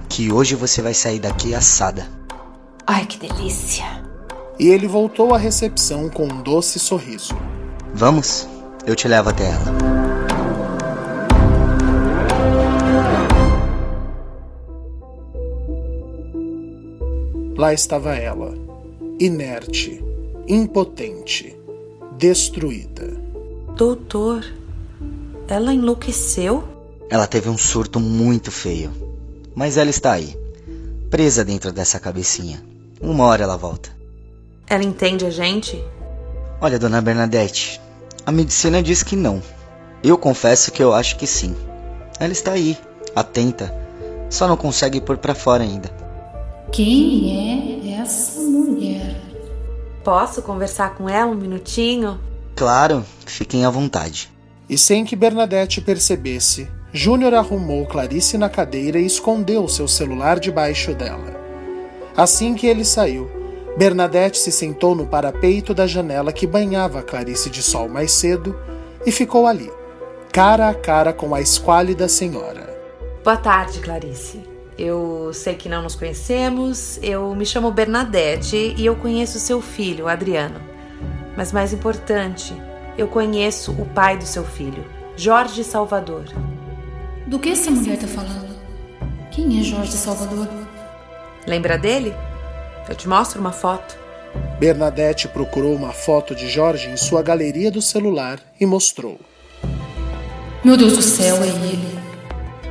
que 0.08 0.32
hoje 0.32 0.54
você 0.54 0.80
vai 0.80 0.94
sair 0.94 1.18
daqui 1.18 1.54
assada. 1.54 2.06
Ai, 2.86 3.04
que 3.06 3.18
delícia! 3.18 3.84
E 4.58 4.68
ele 4.68 4.86
voltou 4.86 5.34
à 5.34 5.38
recepção 5.38 6.08
com 6.08 6.24
um 6.24 6.42
doce 6.42 6.78
sorriso. 6.78 7.36
Vamos? 7.94 8.48
Eu 8.86 8.94
te 8.94 9.08
levo 9.08 9.30
até 9.30 9.44
ela. 9.44 9.99
Lá 17.60 17.74
estava 17.74 18.16
ela, 18.16 18.54
inerte, 19.18 20.02
impotente, 20.48 21.54
destruída. 22.16 23.14
Doutor, 23.76 24.42
ela 25.46 25.74
enlouqueceu? 25.74 26.64
Ela 27.10 27.26
teve 27.26 27.50
um 27.50 27.58
surto 27.58 28.00
muito 28.00 28.50
feio. 28.50 28.90
Mas 29.54 29.76
ela 29.76 29.90
está 29.90 30.12
aí, 30.12 30.34
presa 31.10 31.44
dentro 31.44 31.70
dessa 31.70 32.00
cabecinha. 32.00 32.64
Uma 32.98 33.26
hora 33.26 33.42
ela 33.42 33.58
volta. 33.58 33.90
Ela 34.66 34.82
entende 34.84 35.26
a 35.26 35.30
gente? 35.30 35.84
Olha, 36.62 36.78
dona 36.78 37.02
Bernadette, 37.02 37.78
a 38.24 38.32
medicina 38.32 38.82
diz 38.82 39.02
que 39.02 39.16
não. 39.16 39.42
Eu 40.02 40.16
confesso 40.16 40.72
que 40.72 40.82
eu 40.82 40.94
acho 40.94 41.18
que 41.18 41.26
sim. 41.26 41.54
Ela 42.18 42.32
está 42.32 42.52
aí, 42.52 42.78
atenta, 43.14 43.70
só 44.30 44.48
não 44.48 44.56
consegue 44.56 44.98
pôr 44.98 45.18
para 45.18 45.34
fora 45.34 45.62
ainda. 45.62 45.99
Quem 46.72 47.82
é 47.88 48.00
essa 48.00 48.40
mulher? 48.40 49.20
Posso 50.04 50.40
conversar 50.40 50.94
com 50.94 51.08
ela 51.08 51.32
um 51.32 51.34
minutinho? 51.34 52.20
Claro, 52.54 53.04
fiquem 53.26 53.64
à 53.64 53.70
vontade. 53.70 54.30
E 54.68 54.78
sem 54.78 55.04
que 55.04 55.16
Bernadette 55.16 55.80
percebesse, 55.80 56.68
Júnior 56.92 57.34
arrumou 57.34 57.86
Clarice 57.86 58.38
na 58.38 58.48
cadeira 58.48 59.00
e 59.00 59.06
escondeu 59.06 59.66
seu 59.66 59.88
celular 59.88 60.38
debaixo 60.38 60.94
dela. 60.94 61.40
Assim 62.16 62.54
que 62.54 62.68
ele 62.68 62.84
saiu, 62.84 63.28
Bernadette 63.76 64.38
se 64.38 64.52
sentou 64.52 64.94
no 64.94 65.06
parapeito 65.06 65.74
da 65.74 65.88
janela 65.88 66.32
que 66.32 66.46
banhava 66.46 67.02
Clarice 67.02 67.50
de 67.50 67.64
sol 67.64 67.88
mais 67.88 68.12
cedo 68.12 68.56
e 69.04 69.10
ficou 69.10 69.46
ali, 69.46 69.70
cara 70.32 70.68
a 70.68 70.74
cara 70.74 71.12
com 71.12 71.34
a 71.34 71.40
esquálida 71.40 72.06
senhora. 72.08 72.78
Boa 73.24 73.36
tarde, 73.36 73.80
Clarice. 73.80 74.49
Eu 74.80 75.30
sei 75.34 75.56
que 75.56 75.68
não 75.68 75.82
nos 75.82 75.94
conhecemos, 75.94 76.98
eu 77.02 77.34
me 77.34 77.44
chamo 77.44 77.70
Bernadette 77.70 78.74
e 78.78 78.86
eu 78.86 78.96
conheço 78.96 79.38
seu 79.38 79.60
filho, 79.60 80.08
Adriano. 80.08 80.58
Mas 81.36 81.52
mais 81.52 81.74
importante, 81.74 82.54
eu 82.96 83.06
conheço 83.06 83.72
o 83.72 83.84
pai 83.84 84.16
do 84.16 84.24
seu 84.24 84.42
filho, 84.42 84.82
Jorge 85.14 85.64
Salvador. 85.64 86.24
Do 87.26 87.38
que 87.38 87.50
essa 87.50 87.70
mulher 87.70 87.96
está 87.96 88.06
falando? 88.06 88.58
Quem 89.30 89.60
é 89.60 89.62
Jorge 89.62 89.92
Salvador? 89.92 90.48
Lembra 91.46 91.76
dele? 91.76 92.14
Eu 92.88 92.94
te 92.94 93.06
mostro 93.06 93.38
uma 93.38 93.52
foto. 93.52 93.98
Bernadette 94.58 95.28
procurou 95.28 95.74
uma 95.74 95.92
foto 95.92 96.34
de 96.34 96.48
Jorge 96.48 96.88
em 96.88 96.96
sua 96.96 97.22
galeria 97.22 97.70
do 97.70 97.82
celular 97.82 98.40
e 98.58 98.64
mostrou. 98.64 99.20
Meu 100.64 100.78
Deus 100.78 100.96
do 100.96 101.02
céu, 101.02 101.36
é 101.36 101.48
ele. 101.48 102.09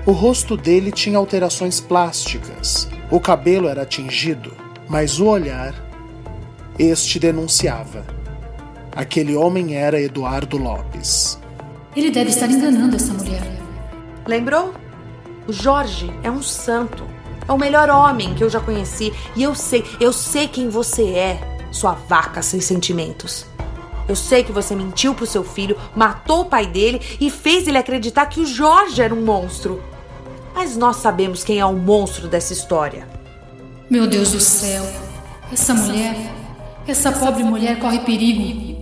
O 0.05 0.11
rosto 0.11 0.55
dele 0.55 0.91
tinha 0.91 1.17
alterações 1.17 1.79
plásticas, 1.79 2.87
o 3.11 3.19
cabelo 3.19 3.67
era 3.67 3.85
tingido, 3.85 4.51
mas 4.87 5.19
o 5.19 5.25
olhar, 5.25 5.75
este 6.77 7.19
denunciava. 7.19 8.05
Aquele 8.95 9.35
homem 9.35 9.75
era 9.75 10.01
Eduardo 10.01 10.57
Lopes. 10.57 11.39
Ele 11.95 12.09
deve 12.11 12.29
estar 12.29 12.49
enganando 12.49 12.95
essa 12.95 13.13
mulher. 13.13 13.43
Lembrou? 14.25 14.73
O 15.47 15.53
Jorge 15.53 16.11
é 16.23 16.31
um 16.31 16.41
santo. 16.41 17.03
É 17.47 17.51
o 17.51 17.57
melhor 17.57 17.89
homem 17.89 18.33
que 18.35 18.43
eu 18.43 18.49
já 18.49 18.59
conheci. 18.59 19.11
E 19.35 19.43
eu 19.43 19.53
sei, 19.55 19.83
eu 19.99 20.13
sei 20.13 20.47
quem 20.47 20.69
você 20.69 21.03
é, 21.13 21.39
sua 21.71 21.93
vaca 21.93 22.41
sem 22.41 22.61
sentimentos. 22.61 23.45
Eu 24.09 24.15
sei 24.15 24.43
que 24.43 24.51
você 24.51 24.75
mentiu 24.75 25.13
pro 25.13 25.27
seu 25.27 25.43
filho, 25.43 25.77
matou 25.95 26.41
o 26.41 26.45
pai 26.45 26.65
dele 26.65 26.99
e 27.21 27.29
fez 27.29 27.67
ele 27.67 27.77
acreditar 27.77 28.25
que 28.25 28.39
o 28.39 28.45
Jorge 28.45 29.03
era 29.03 29.13
um 29.13 29.23
monstro. 29.23 29.79
Mas 30.55 30.75
nós 30.75 30.95
sabemos 30.95 31.43
quem 31.43 31.59
é 31.59 31.65
o 31.65 31.75
monstro 31.75 32.27
dessa 32.27 32.51
história. 32.51 33.07
Meu 33.87 34.07
Deus 34.07 34.31
do 34.31 34.39
céu, 34.39 34.83
essa 35.53 35.75
mulher, 35.75 36.15
essa 36.87 37.11
pobre 37.11 37.43
mulher 37.43 37.79
corre 37.79 37.99
perigo. 37.99 38.79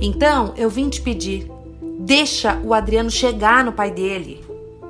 Então 0.00 0.54
eu 0.56 0.70
vim 0.70 0.88
te 0.88 1.00
pedir: 1.00 1.50
deixa 1.98 2.60
o 2.62 2.72
Adriano 2.72 3.10
chegar 3.10 3.64
no 3.64 3.72
pai 3.72 3.90
dele. 3.90 4.40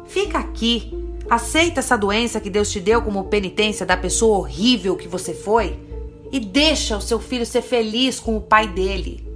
Fica 0.05 0.39
aqui. 0.39 0.95
Aceita 1.31 1.81
essa 1.81 1.97
doença 1.97 2.41
que 2.41 2.51
Deus 2.51 2.71
te 2.71 2.81
deu 2.81 3.01
como 3.01 3.25
penitência 3.25 3.87
da 3.87 3.97
pessoa 3.97 4.39
horrível 4.39 4.95
que 4.95 5.09
você 5.09 5.33
foi 5.33 5.90
e 6.33 6.39
deixa 6.39 6.97
o 6.97 7.01
seu 7.01 7.19
filho 7.19 7.47
ser 7.47 7.63
feliz 7.63 8.21
com 8.21 8.37
o 8.37 8.41
pai 8.41 8.69
dele. 8.69 9.27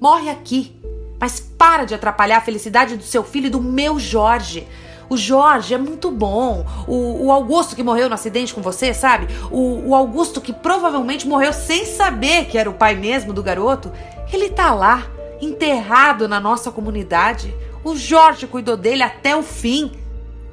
Morre 0.00 0.30
aqui, 0.30 0.72
mas 1.20 1.40
para 1.40 1.84
de 1.84 1.94
atrapalhar 1.94 2.38
a 2.38 2.42
felicidade 2.42 2.96
do 2.96 3.04
seu 3.04 3.22
filho 3.22 3.46
e 3.46 3.50
do 3.50 3.60
meu 3.60 3.98
Jorge. 3.98 4.66
O 5.08 5.16
Jorge 5.16 5.74
é 5.74 5.78
muito 5.78 6.10
bom. 6.10 6.64
O, 6.88 7.26
o 7.26 7.32
Augusto 7.32 7.76
que 7.76 7.82
morreu 7.82 8.08
no 8.08 8.14
acidente 8.14 8.54
com 8.54 8.62
você, 8.62 8.94
sabe? 8.94 9.28
O, 9.50 9.90
o 9.90 9.94
Augusto 9.94 10.40
que 10.40 10.52
provavelmente 10.52 11.28
morreu 11.28 11.52
sem 11.52 11.84
saber 11.84 12.46
que 12.46 12.56
era 12.56 12.70
o 12.70 12.74
pai 12.74 12.94
mesmo 12.94 13.32
do 13.32 13.42
garoto. 13.42 13.92
Ele 14.32 14.48
tá 14.48 14.72
lá, 14.72 15.06
enterrado 15.40 16.26
na 16.26 16.40
nossa 16.40 16.70
comunidade. 16.70 17.54
O 17.84 17.94
Jorge 17.94 18.46
cuidou 18.46 18.76
dele 18.76 19.02
até 19.02 19.36
o 19.36 19.42
fim. 19.42 19.92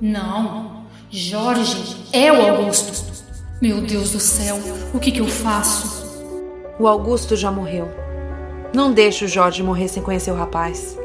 Não, 0.02 0.84
Jorge 1.10 2.06
é 2.12 2.32
o 2.32 2.42
Augusto. 2.42 3.09
Meu 3.62 3.82
Deus 3.82 4.12
do 4.12 4.22
céu, 4.22 4.58
o 4.94 5.00
que, 5.00 5.12
que 5.12 5.20
eu 5.20 5.28
faço? 5.28 6.08
O 6.80 6.88
Augusto 6.88 7.36
já 7.36 7.52
morreu. 7.52 7.90
Não 8.74 8.94
deixe 8.94 9.26
o 9.26 9.28
Jorge 9.28 9.62
morrer 9.62 9.90
sem 9.90 10.02
conhecer 10.02 10.32
o 10.32 10.36
rapaz. 10.36 10.98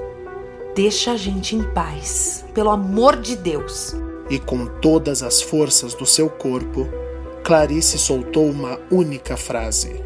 Deixa 0.72 1.12
a 1.12 1.16
gente 1.16 1.56
em 1.56 1.64
paz, 1.72 2.44
pelo 2.54 2.70
amor 2.70 3.16
de 3.16 3.34
Deus. 3.34 3.96
E 4.30 4.38
com 4.38 4.66
todas 4.66 5.20
as 5.20 5.42
forças 5.42 5.94
do 5.94 6.06
seu 6.06 6.30
corpo, 6.30 6.86
Clarice 7.42 7.98
soltou 7.98 8.48
uma 8.48 8.78
única 8.88 9.36
frase: 9.36 10.00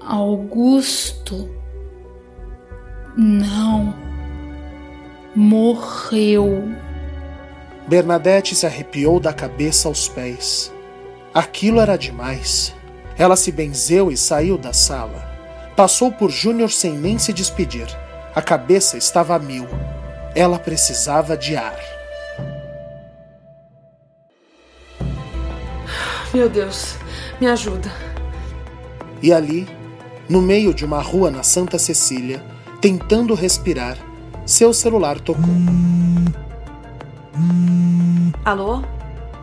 Augusto. 0.00 1.50
Não. 3.16 3.92
Morreu. 5.34 6.62
Bernadette 7.88 8.54
se 8.54 8.66
arrepiou 8.66 9.18
da 9.18 9.32
cabeça 9.32 9.88
aos 9.88 10.08
pés. 10.08 10.72
Aquilo 11.36 11.82
era 11.82 11.98
demais. 11.98 12.74
Ela 13.18 13.36
se 13.36 13.52
benzeu 13.52 14.10
e 14.10 14.16
saiu 14.16 14.56
da 14.56 14.72
sala. 14.72 15.22
Passou 15.76 16.10
por 16.10 16.30
Júnior 16.30 16.70
sem 16.70 16.96
nem 16.96 17.18
se 17.18 17.30
despedir. 17.30 17.86
A 18.34 18.40
cabeça 18.40 18.96
estava 18.96 19.34
a 19.34 19.38
mil. 19.38 19.66
Ela 20.34 20.58
precisava 20.58 21.36
de 21.36 21.54
ar. 21.54 21.78
Meu 26.32 26.48
Deus, 26.48 26.96
me 27.38 27.46
ajuda. 27.46 27.92
E 29.22 29.30
ali, 29.30 29.68
no 30.30 30.40
meio 30.40 30.72
de 30.72 30.86
uma 30.86 31.02
rua 31.02 31.30
na 31.30 31.42
Santa 31.42 31.78
Cecília, 31.78 32.42
tentando 32.80 33.34
respirar, 33.34 33.98
seu 34.46 34.72
celular 34.72 35.20
tocou. 35.20 35.44
Alô? 38.42 38.82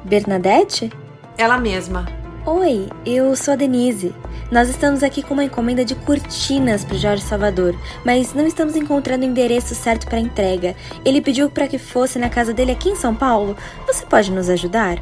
Bernadette? 0.04 0.90
Ela 1.38 1.58
mesma. 1.58 2.06
Oi, 2.46 2.90
eu 3.06 3.36
sou 3.36 3.54
a 3.54 3.58
Denise. 3.58 4.14
Nós 4.52 4.70
estamos 4.70 5.02
aqui 5.02 5.24
com 5.24 5.34
uma 5.34 5.44
encomenda 5.44 5.84
de 5.84 5.96
cortinas 5.96 6.86
para 6.86 6.98
Jorge 6.98 7.24
Salvador, 7.24 7.76
mas 8.06 8.34
não 8.34 8.46
estamos 8.46 8.76
encontrando 8.76 9.26
o 9.26 9.28
endereço 9.28 9.74
certo 9.74 10.06
para 10.06 10.20
entrega. 10.20 10.76
Ele 11.04 11.22
pediu 11.22 11.50
para 11.50 11.68
que 11.68 11.80
fosse 11.80 12.20
na 12.20 12.30
casa 12.30 12.54
dele 12.54 12.72
aqui 12.72 12.90
em 12.90 12.96
São 12.96 13.16
Paulo. 13.16 13.58
Você 13.88 14.06
pode 14.06 14.32
nos 14.32 14.48
ajudar? 14.48 15.02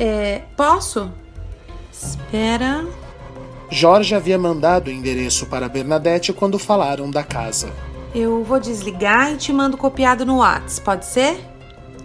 É, 0.00 0.42
posso? 0.56 1.12
Espera. 1.92 2.84
Jorge 3.70 4.14
havia 4.14 4.38
mandado 4.38 4.88
o 4.88 4.92
endereço 4.92 5.46
para 5.46 5.68
Bernadette 5.68 6.32
quando 6.32 6.58
falaram 6.58 7.08
da 7.08 7.22
casa. 7.22 7.70
Eu 8.12 8.42
vou 8.42 8.58
desligar 8.58 9.32
e 9.32 9.36
te 9.36 9.52
mando 9.52 9.76
copiado 9.76 10.26
no 10.26 10.38
WhatsApp, 10.38 10.80
pode 10.84 11.06
ser? 11.06 11.38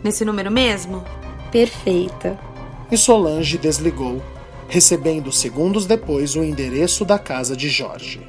Nesse 0.04 0.24
número 0.24 0.52
mesmo? 0.52 1.04
Perfeita 1.52 2.53
e 2.94 2.98
Solange 2.98 3.58
desligou, 3.58 4.22
recebendo 4.68 5.32
segundos 5.32 5.88
depois 5.88 6.36
o 6.36 6.44
endereço 6.44 7.04
da 7.04 7.18
casa 7.18 7.56
de 7.56 7.68
Jorge. 7.68 8.22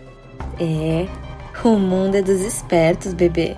É, 0.59 1.07
o 1.63 1.79
mundo 1.79 2.15
é 2.15 2.23
dos 2.23 2.41
espertos, 2.41 3.13
bebê. 3.13 3.57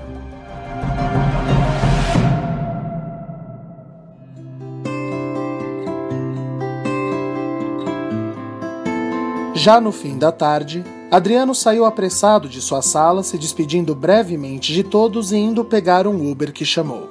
Já 9.55 9.81
no 9.81 9.93
fim 9.93 10.19
da 10.19 10.33
tarde, 10.33 10.85
Adriano 11.09 11.55
saiu 11.55 11.85
apressado 11.85 12.49
de 12.49 12.61
sua 12.61 12.83
sala, 12.83 13.23
se 13.23 13.39
despedindo 13.39 13.95
brevemente 13.95 14.73
de 14.73 14.83
todos 14.83 15.31
e 15.31 15.37
indo 15.37 15.65
pegar 15.65 16.07
um 16.09 16.29
Uber 16.31 16.53
que 16.53 16.65
chamou. 16.65 17.09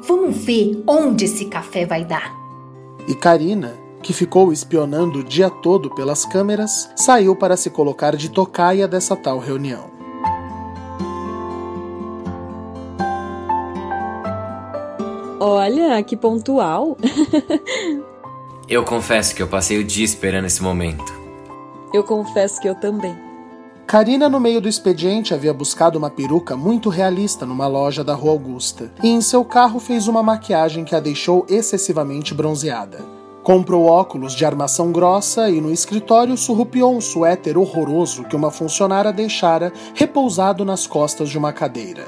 Vamos 0.00 0.36
ver 0.38 0.82
onde 0.86 1.26
esse 1.26 1.44
café 1.44 1.84
vai 1.84 2.02
dar. 2.02 2.39
E 3.06 3.14
Karina, 3.14 3.74
que 4.02 4.12
ficou 4.12 4.52
espionando 4.52 5.20
o 5.20 5.24
dia 5.24 5.50
todo 5.50 5.90
pelas 5.90 6.24
câmeras, 6.24 6.90
saiu 6.96 7.36
para 7.36 7.56
se 7.56 7.70
colocar 7.70 8.16
de 8.16 8.30
tocaia 8.30 8.88
dessa 8.88 9.16
tal 9.16 9.38
reunião. 9.38 9.90
Olha, 15.38 16.02
que 16.02 16.16
pontual. 16.16 16.96
Eu 18.68 18.84
confesso 18.84 19.34
que 19.34 19.42
eu 19.42 19.48
passei 19.48 19.78
o 19.78 19.84
dia 19.84 20.04
esperando 20.04 20.44
esse 20.44 20.62
momento. 20.62 21.12
Eu 21.92 22.04
confesso 22.04 22.60
que 22.60 22.68
eu 22.68 22.74
também. 22.74 23.29
Karina, 23.90 24.28
no 24.28 24.38
meio 24.38 24.60
do 24.60 24.68
expediente, 24.68 25.34
havia 25.34 25.52
buscado 25.52 25.98
uma 25.98 26.08
peruca 26.08 26.56
muito 26.56 26.88
realista 26.88 27.44
numa 27.44 27.66
loja 27.66 28.04
da 28.04 28.14
Rua 28.14 28.30
Augusta 28.30 28.88
e 29.02 29.08
em 29.08 29.20
seu 29.20 29.44
carro 29.44 29.80
fez 29.80 30.06
uma 30.06 30.22
maquiagem 30.22 30.84
que 30.84 30.94
a 30.94 31.00
deixou 31.00 31.44
excessivamente 31.48 32.32
bronzeada. 32.32 33.04
Comprou 33.42 33.86
óculos 33.86 34.32
de 34.32 34.44
armação 34.44 34.92
grossa 34.92 35.50
e 35.50 35.60
no 35.60 35.72
escritório 35.72 36.36
surrupiou 36.36 36.96
um 36.96 37.00
suéter 37.00 37.58
horroroso 37.58 38.22
que 38.22 38.36
uma 38.36 38.52
funcionária 38.52 39.12
deixara 39.12 39.72
repousado 39.92 40.64
nas 40.64 40.86
costas 40.86 41.28
de 41.28 41.36
uma 41.36 41.52
cadeira. 41.52 42.06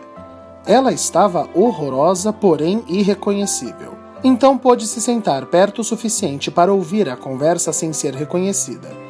Ela 0.65 0.93
estava 0.93 1.49
horrorosa, 1.53 2.33
porém 2.33 2.85
irreconhecível. 2.87 3.95
Então 4.23 4.57
pôde 4.57 4.87
se 4.87 5.01
sentar 5.01 5.47
perto 5.47 5.81
o 5.81 5.85
suficiente 5.85 6.49
para 6.49 6.73
ouvir 6.73 7.09
a 7.09 7.17
conversa 7.17 7.73
sem 7.73 7.93
ser 7.93 8.15
reconhecida. 8.15 9.02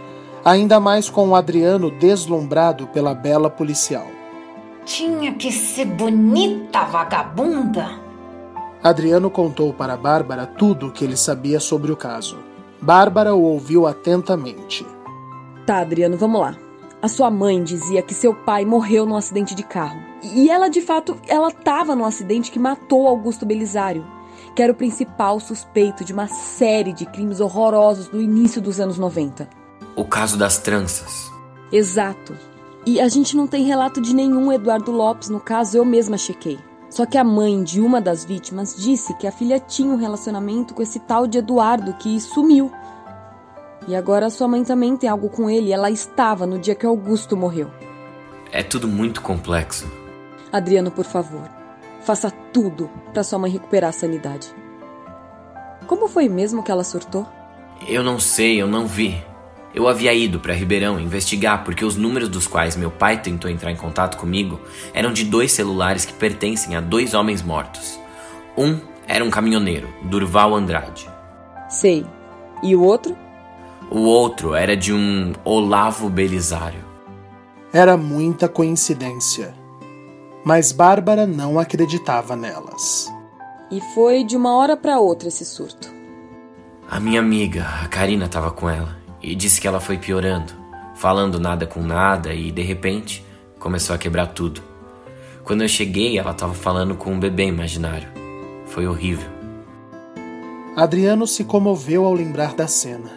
Ainda 0.44 0.80
mais 0.80 1.08
com 1.08 1.28
o 1.28 1.36
Adriano 1.36 1.88
deslumbrado 1.88 2.88
pela 2.88 3.14
bela 3.14 3.48
policial. 3.48 4.06
Tinha 4.84 5.34
que 5.34 5.52
ser 5.52 5.84
bonita, 5.84 6.84
vagabunda. 6.84 7.88
Adriano 8.82 9.30
contou 9.30 9.72
para 9.72 9.96
Bárbara 9.96 10.44
tudo 10.44 10.88
o 10.88 10.90
que 10.90 11.04
ele 11.04 11.16
sabia 11.16 11.60
sobre 11.60 11.92
o 11.92 11.96
caso. 11.96 12.36
Bárbara 12.80 13.32
o 13.32 13.42
ouviu 13.42 13.86
atentamente. 13.86 14.84
Tá, 15.64 15.78
Adriano, 15.78 16.16
vamos 16.16 16.40
lá. 16.40 16.56
A 17.00 17.06
sua 17.06 17.30
mãe 17.30 17.62
dizia 17.62 18.02
que 18.02 18.12
seu 18.12 18.34
pai 18.34 18.64
morreu 18.64 19.06
num 19.06 19.16
acidente 19.16 19.54
de 19.54 19.62
carro. 19.62 20.00
E 20.34 20.50
ela, 20.50 20.68
de 20.68 20.80
fato, 20.80 21.16
ela 21.28 21.48
estava 21.48 21.94
num 21.94 22.04
acidente 22.04 22.50
que 22.50 22.58
matou 22.58 23.06
Augusto 23.06 23.46
Belisário, 23.46 24.04
que 24.56 24.62
era 24.62 24.72
o 24.72 24.76
principal 24.76 25.38
suspeito 25.38 26.04
de 26.04 26.12
uma 26.12 26.26
série 26.26 26.92
de 26.92 27.06
crimes 27.06 27.38
horrorosos 27.38 28.08
do 28.08 28.20
início 28.20 28.60
dos 28.60 28.80
anos 28.80 28.98
90. 28.98 29.61
O 29.94 30.04
caso 30.04 30.38
das 30.38 30.58
tranças. 30.58 31.30
Exato. 31.70 32.36
E 32.84 33.00
a 33.00 33.08
gente 33.08 33.36
não 33.36 33.46
tem 33.46 33.64
relato 33.64 34.00
de 34.00 34.14
nenhum 34.14 34.52
Eduardo 34.52 34.90
Lopes 34.90 35.28
no 35.28 35.38
caso, 35.38 35.76
eu 35.76 35.84
mesma 35.84 36.16
chequei. 36.16 36.58
Só 36.90 37.06
que 37.06 37.16
a 37.16 37.24
mãe 37.24 37.62
de 37.62 37.80
uma 37.80 38.00
das 38.00 38.24
vítimas 38.24 38.76
disse 38.76 39.14
que 39.14 39.26
a 39.26 39.32
filha 39.32 39.58
tinha 39.58 39.90
um 39.90 39.96
relacionamento 39.96 40.74
com 40.74 40.82
esse 40.82 40.98
tal 41.00 41.26
de 41.26 41.38
Eduardo 41.38 41.94
que 41.94 42.20
sumiu. 42.20 42.70
E 43.88 43.96
agora 43.96 44.30
sua 44.30 44.46
mãe 44.46 44.62
também 44.62 44.96
tem 44.96 45.08
algo 45.08 45.28
com 45.28 45.48
ele, 45.48 45.72
ela 45.72 45.90
estava 45.90 46.46
no 46.46 46.58
dia 46.58 46.74
que 46.74 46.84
Augusto 46.84 47.36
morreu. 47.36 47.70
É 48.50 48.62
tudo 48.62 48.86
muito 48.86 49.22
complexo. 49.22 49.90
Adriano, 50.52 50.90
por 50.90 51.06
favor, 51.06 51.48
faça 52.02 52.30
tudo 52.52 52.90
para 53.12 53.24
sua 53.24 53.38
mãe 53.38 53.50
recuperar 53.50 53.90
a 53.90 53.92
sanidade. 53.92 54.54
Como 55.86 56.08
foi 56.08 56.28
mesmo 56.28 56.62
que 56.62 56.70
ela 56.70 56.84
surtou? 56.84 57.26
Eu 57.88 58.04
não 58.04 58.20
sei, 58.20 58.60
eu 58.60 58.66
não 58.66 58.86
vi. 58.86 59.22
Eu 59.74 59.88
havia 59.88 60.12
ido 60.12 60.38
para 60.38 60.52
Ribeirão 60.52 61.00
investigar 61.00 61.64
porque 61.64 61.84
os 61.84 61.96
números 61.96 62.28
dos 62.28 62.46
quais 62.46 62.76
meu 62.76 62.90
pai 62.90 63.22
tentou 63.22 63.50
entrar 63.50 63.70
em 63.70 63.76
contato 63.76 64.18
comigo 64.18 64.60
eram 64.92 65.12
de 65.12 65.24
dois 65.24 65.52
celulares 65.52 66.04
que 66.04 66.12
pertencem 66.12 66.76
a 66.76 66.80
dois 66.80 67.14
homens 67.14 67.42
mortos. 67.42 67.98
Um 68.56 68.78
era 69.08 69.24
um 69.24 69.30
caminhoneiro, 69.30 69.88
Durval 70.02 70.54
Andrade. 70.54 71.08
Sei. 71.68 72.06
E 72.62 72.76
o 72.76 72.82
outro? 72.82 73.16
O 73.90 74.00
outro 74.00 74.54
era 74.54 74.76
de 74.76 74.92
um 74.92 75.32
Olavo 75.42 76.08
Belisário. 76.10 76.84
Era 77.72 77.96
muita 77.96 78.48
coincidência. 78.48 79.54
Mas 80.44 80.70
Bárbara 80.70 81.26
não 81.26 81.58
acreditava 81.58 82.36
nelas. 82.36 83.10
E 83.70 83.80
foi 83.94 84.22
de 84.22 84.36
uma 84.36 84.54
hora 84.54 84.76
para 84.76 85.00
outra 85.00 85.28
esse 85.28 85.46
surto. 85.46 85.90
A 86.90 87.00
minha 87.00 87.20
amiga, 87.20 87.66
a 87.82 87.88
Karina, 87.88 88.26
estava 88.26 88.50
com 88.50 88.68
ela 88.68 89.01
e 89.22 89.34
disse 89.34 89.60
que 89.60 89.68
ela 89.68 89.80
foi 89.80 89.98
piorando, 89.98 90.52
falando 90.94 91.38
nada 91.38 91.66
com 91.66 91.80
nada 91.80 92.34
e 92.34 92.50
de 92.50 92.62
repente 92.62 93.24
começou 93.58 93.94
a 93.94 93.98
quebrar 93.98 94.28
tudo. 94.28 94.62
Quando 95.44 95.62
eu 95.62 95.68
cheguei, 95.68 96.18
ela 96.18 96.32
estava 96.32 96.54
falando 96.54 96.94
com 96.94 97.12
um 97.12 97.20
bebê 97.20 97.46
imaginário. 97.46 98.08
Foi 98.66 98.86
horrível. 98.86 99.30
Adriano 100.76 101.26
se 101.26 101.44
comoveu 101.44 102.04
ao 102.04 102.14
lembrar 102.14 102.54
da 102.54 102.66
cena. 102.66 103.10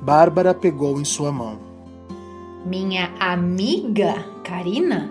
Bárbara 0.00 0.52
pegou 0.52 1.00
em 1.00 1.04
sua 1.04 1.30
mão. 1.30 1.58
Minha 2.64 3.12
amiga, 3.20 4.24
Karina? 4.42 5.10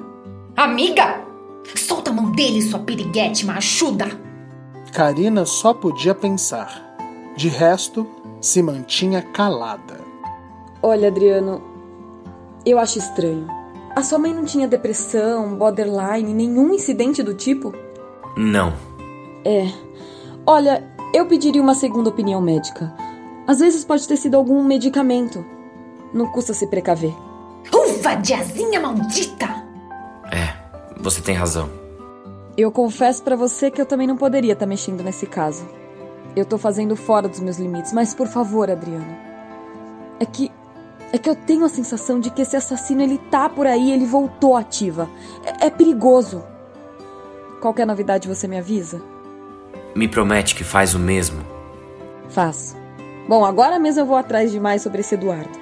Amiga? 0.56 1.22
Solta 1.76 2.12
a 2.12 2.14
mão 2.14 2.32
dele, 2.32 2.62
sua 2.62 2.80
piriguete 2.80 3.46
machuda! 3.46 4.08
Karina 4.92 5.46
só 5.46 5.74
podia 5.74 6.14
pensar. 6.14 6.96
De 7.36 7.50
resto, 7.50 8.08
se 8.46 8.62
mantinha 8.62 9.24
calada. 9.24 10.00
Olha, 10.82 11.08
Adriano, 11.08 11.64
eu 12.64 12.78
acho 12.78 13.00
estranho. 13.00 13.48
A 13.96 14.04
sua 14.04 14.20
mãe 14.20 14.34
não 14.36 14.46
tinha 14.46 14.68
depressão, 14.68 15.56
borderline, 15.56 16.32
nenhum 16.32 16.72
incidente 16.72 17.24
do 17.24 17.34
tipo? 17.34 17.74
Não. 18.38 18.72
É. 19.44 19.68
Olha, 20.46 20.84
eu 21.12 21.26
pediria 21.26 21.62
uma 21.62 21.74
segunda 21.74 22.10
opinião 22.10 22.40
médica. 22.40 22.94
Às 23.48 23.60
vezes 23.60 23.84
pode 23.84 24.08
ter 24.08 24.18
sido 24.18 24.36
algum 24.36 24.64
medicamento. 24.64 25.44
Não 26.14 26.28
custa 26.28 26.54
se 26.54 26.68
precaver. 26.68 27.16
Uva 27.74 28.14
diazinha 28.14 28.80
maldita! 28.80 29.48
É, 30.32 30.54
você 31.02 31.20
tem 31.20 31.34
razão. 31.34 31.68
Eu 32.56 32.72
confesso 32.72 33.24
para 33.24 33.36
você 33.36 33.72
que 33.72 33.82
eu 33.82 33.88
também 33.88 34.06
não 34.06 34.18
poderia 34.18 34.54
estar 34.54 34.66
tá 34.66 34.70
mexendo 34.70 35.04
nesse 35.04 35.26
caso. 35.26 35.68
Eu 36.36 36.46
tô 36.46 36.58
fazendo 36.58 36.96
fora 36.96 37.28
dos 37.28 37.40
meus 37.40 37.58
limites, 37.58 37.94
mas 37.94 38.14
por 38.14 38.28
favor, 38.28 38.70
Adriano. 38.70 39.16
É 40.20 40.26
que 40.26 40.52
é 41.14 41.18
que 41.18 41.30
eu 41.30 41.36
tenho 41.36 41.64
a 41.64 41.70
sensação 41.70 42.20
de 42.20 42.30
que 42.30 42.42
esse 42.42 42.58
assassino 42.58 43.02
ele 43.02 43.18
tá 43.18 43.48
por 43.48 43.66
aí, 43.66 43.92
ele 43.92 44.06
voltou 44.06 44.58
ativa. 44.58 45.10
É, 45.46 45.68
é 45.68 45.70
perigoso. 45.70 46.44
Qualquer 47.62 47.88
novidade 47.88 48.28
você 48.28 48.48
me 48.48 48.58
avisa? 48.58 49.02
Me 49.96 50.10
promete 50.10 50.56
que 50.56 50.64
faz 50.64 50.94
o 50.94 51.00
mesmo. 51.00 51.42
Faço. 52.28 52.76
Bom, 53.30 53.46
agora 53.46 53.80
mesmo 53.80 54.02
eu 54.02 54.06
vou 54.06 54.18
atrás 54.18 54.52
de 54.52 54.60
mais 54.60 54.82
sobre 54.82 55.02
esse 55.02 55.16
Eduardo. 55.16 55.58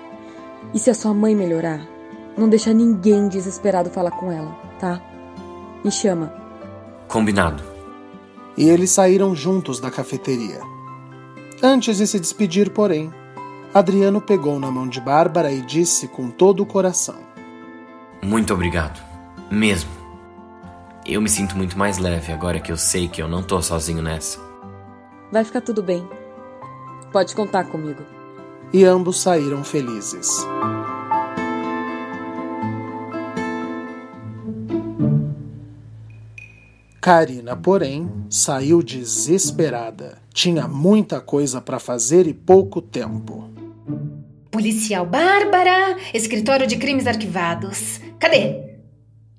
E 0.74 0.80
se 0.80 0.90
a 0.90 0.96
sua 0.96 1.14
mãe 1.14 1.36
melhorar, 1.36 1.82
não 2.36 2.50
deixa 2.50 2.74
ninguém 2.74 3.28
desesperado 3.28 3.92
falar 3.92 4.12
com 4.12 4.32
ela, 4.32 4.56
tá? 4.80 5.00
Me 5.84 5.92
chama. 5.92 6.34
Combinado. 7.08 7.73
E 8.58 8.70
eles 8.70 8.92
saíram 8.92 9.36
juntos 9.36 9.80
da 9.80 9.90
cafeteria. 9.90 10.62
Antes 11.62 11.98
de 11.98 12.06
se 12.06 12.20
despedir, 12.20 12.70
porém, 12.70 13.12
Adriano 13.74 14.22
pegou 14.22 14.60
na 14.60 14.70
mão 14.70 14.88
de 14.88 15.02
Bárbara 15.02 15.52
e 15.52 15.62
disse 15.62 16.08
com 16.08 16.30
todo 16.30 16.62
o 16.62 16.66
coração: 16.66 17.16
Muito 18.22 18.54
obrigado. 18.54 19.02
Mesmo. 19.50 19.90
Eu 21.06 21.22
me 21.22 21.30
sinto 21.30 21.58
muito 21.58 21.78
mais 21.78 21.98
leve 21.98 22.32
agora 22.32 22.60
que 22.60 22.72
eu 22.72 22.78
sei 22.78 23.08
que 23.08 23.22
eu 23.22 23.28
não 23.28 23.44
tô 23.44 23.62
sozinho 23.62 24.02
nessa. 24.02 24.40
Vai 25.32 25.44
ficar 25.44 25.62
tudo 25.62 25.82
bem. 25.82 26.08
Pode 27.12 27.36
contar 27.36 27.66
comigo. 27.66 28.04
E 28.72 28.86
ambos 28.86 29.22
saíram 29.22 29.64
felizes. 29.64 30.46
Karina, 37.04 37.54
porém, 37.54 38.10
saiu 38.30 38.82
desesperada. 38.82 40.20
Tinha 40.34 40.70
muita 40.70 41.20
coisa 41.20 41.60
para 41.60 41.78
fazer 41.78 42.28
e 42.28 42.34
pouco 42.34 42.82
tempo. 42.82 43.44
Policial 44.50 45.06
Bárbara, 45.06 45.98
escritório 46.14 46.66
de 46.66 46.78
crimes 46.78 47.06
arquivados. 47.06 48.00
Cadê? 48.18 48.78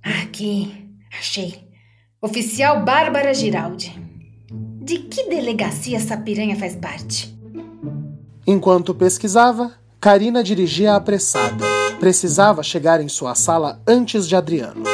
Aqui, 0.02 0.90
achei. 1.18 1.66
Oficial 2.20 2.84
Bárbara 2.84 3.32
Giraldi. 3.32 3.98
De 4.82 4.98
que 4.98 5.30
delegacia 5.30 5.96
essa 5.96 6.18
piranha 6.18 6.56
faz 6.56 6.76
parte? 6.76 7.34
Enquanto 8.46 8.94
pesquisava, 8.94 9.72
Karina 9.98 10.44
dirigia 10.44 10.96
apressada. 10.96 11.64
Precisava 11.98 12.62
chegar 12.62 13.00
em 13.00 13.08
sua 13.08 13.34
sala 13.34 13.80
antes 13.88 14.28
de 14.28 14.36
Adriano. 14.36 14.84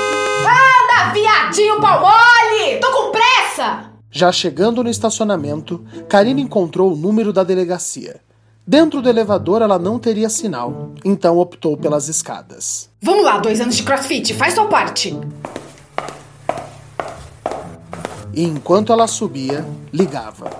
Viadinho 1.09 1.81
pau 1.81 2.01
mole! 2.01 2.79
Tô 2.81 2.93
com 2.93 3.11
pressa! 3.11 3.91
Já 4.11 4.31
chegando 4.31 4.83
no 4.83 4.91
estacionamento, 4.91 5.85
Karina 6.09 6.41
encontrou 6.41 6.93
o 6.93 6.97
número 6.97 7.33
da 7.33 7.43
delegacia. 7.43 8.21
Dentro 8.67 9.01
do 9.01 9.09
elevador 9.09 9.63
ela 9.63 9.79
não 9.79 9.99
teria 9.99 10.29
sinal, 10.29 10.93
então 11.05 11.39
optou 11.39 11.77
pelas 11.77 12.09
escadas. 12.09 12.91
Vamos 13.01 13.25
lá, 13.25 13.39
dois 13.39 13.61
anos 13.61 13.77
de 13.77 13.83
crossfit, 13.83 14.35
faz 14.35 14.55
sua 14.55 14.67
parte. 14.67 15.19
E 18.33 18.45
enquanto 18.45 18.93
ela 18.93 19.07
subia, 19.09 19.67
ligava. 19.93 20.51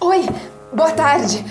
Oi, 0.00 0.24
boa 0.72 0.90
tarde. 0.92 1.44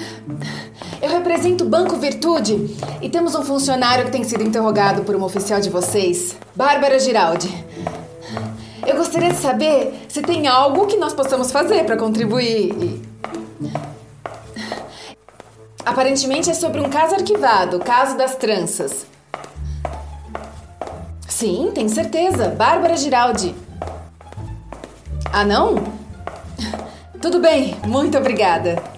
Eu 1.02 1.10
represento 1.10 1.64
o 1.64 1.68
Banco 1.68 1.96
Virtude 1.96 2.76
e 3.02 3.10
temos 3.10 3.36
um 3.36 3.44
funcionário 3.44 4.06
que 4.06 4.12
tem 4.12 4.24
sido 4.24 4.44
interrogado 4.44 5.04
por 5.04 5.16
uma 5.16 5.26
oficial 5.26 5.60
de 5.60 5.70
vocês, 5.70 6.36
Bárbara 6.56 7.00
Giraldi. 7.00 7.66
Eu 8.86 8.96
gostaria 8.96 9.30
de 9.30 9.38
saber 9.38 10.06
se 10.08 10.22
tem 10.22 10.48
algo 10.48 10.88
que 10.88 10.98
nós 10.98 11.14
possamos 11.14 11.52
fazer 11.52 11.84
para 11.86 11.98
contribuir. 11.98 13.02
Aparentemente 15.86 16.50
é 16.50 16.54
sobre 16.54 16.82
um 16.82 16.90
caso 16.90 17.16
arquivado, 17.16 17.78
o 17.78 17.80
caso 17.80 18.18
das 18.18 18.36
tranças. 18.36 19.06
Sim, 21.28 21.72
tenho 21.74 21.90
certeza. 21.90 22.50
Bárbara 22.50 22.98
Giraldi. 22.98 23.54
Ah, 25.32 25.46
não? 25.46 25.76
Tudo 27.22 27.40
bem, 27.40 27.76
muito 27.86 28.18
obrigada. 28.18 28.97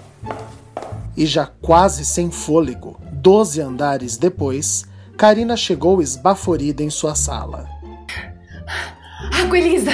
E 1.20 1.26
já 1.26 1.44
quase 1.44 2.02
sem 2.02 2.30
fôlego, 2.30 2.98
doze 3.12 3.60
andares 3.60 4.16
depois, 4.16 4.86
Karina 5.18 5.54
chegou 5.54 6.00
esbaforida 6.00 6.82
em 6.82 6.88
sua 6.88 7.14
sala. 7.14 7.68
Água, 9.30 9.58
Elisa! 9.58 9.90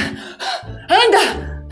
Anda! 0.88 1.66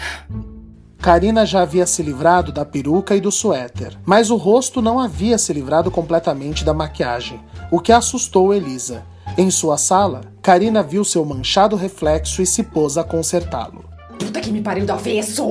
Karina 1.00 1.46
já 1.46 1.62
havia 1.62 1.86
se 1.86 2.02
livrado 2.02 2.50
da 2.50 2.64
peruca 2.64 3.14
e 3.14 3.20
do 3.20 3.30
suéter, 3.30 3.96
mas 4.04 4.28
o 4.28 4.34
rosto 4.34 4.82
não 4.82 4.98
havia 4.98 5.38
se 5.38 5.52
livrado 5.52 5.88
completamente 5.88 6.64
da 6.64 6.74
maquiagem, 6.74 7.40
o 7.70 7.78
que 7.78 7.92
assustou 7.92 8.52
Elisa. 8.52 9.04
Em 9.38 9.52
sua 9.52 9.78
sala, 9.78 10.22
Karina 10.42 10.82
viu 10.82 11.04
seu 11.04 11.24
manchado 11.24 11.76
reflexo 11.76 12.42
e 12.42 12.46
se 12.46 12.64
pôs 12.64 12.98
a 12.98 13.04
consertá-lo. 13.04 13.84
Puta 14.18 14.40
que 14.40 14.50
me 14.50 14.60
pariu 14.60 14.84
do 14.84 14.92
avesso! 14.92 15.46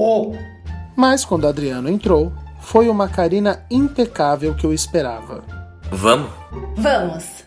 Mas 0.94 1.24
quando 1.24 1.48
Adriano 1.48 1.90
entrou, 1.90 2.34
foi 2.64 2.90
uma 2.90 3.10
Karina 3.10 3.66
impecável 3.70 4.56
que 4.56 4.66
o 4.66 4.74
esperava. 4.74 5.44
Vamos? 5.92 6.32
Vamos! 6.78 7.44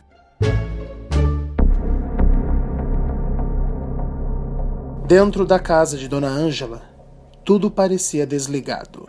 Dentro 5.07 5.47
da 5.47 5.59
casa 5.59 5.97
de 5.97 6.07
Dona 6.07 6.29
Ângela, 6.29 6.83
tudo 7.45 7.71
parecia 7.71 8.27
desligado. 8.27 9.09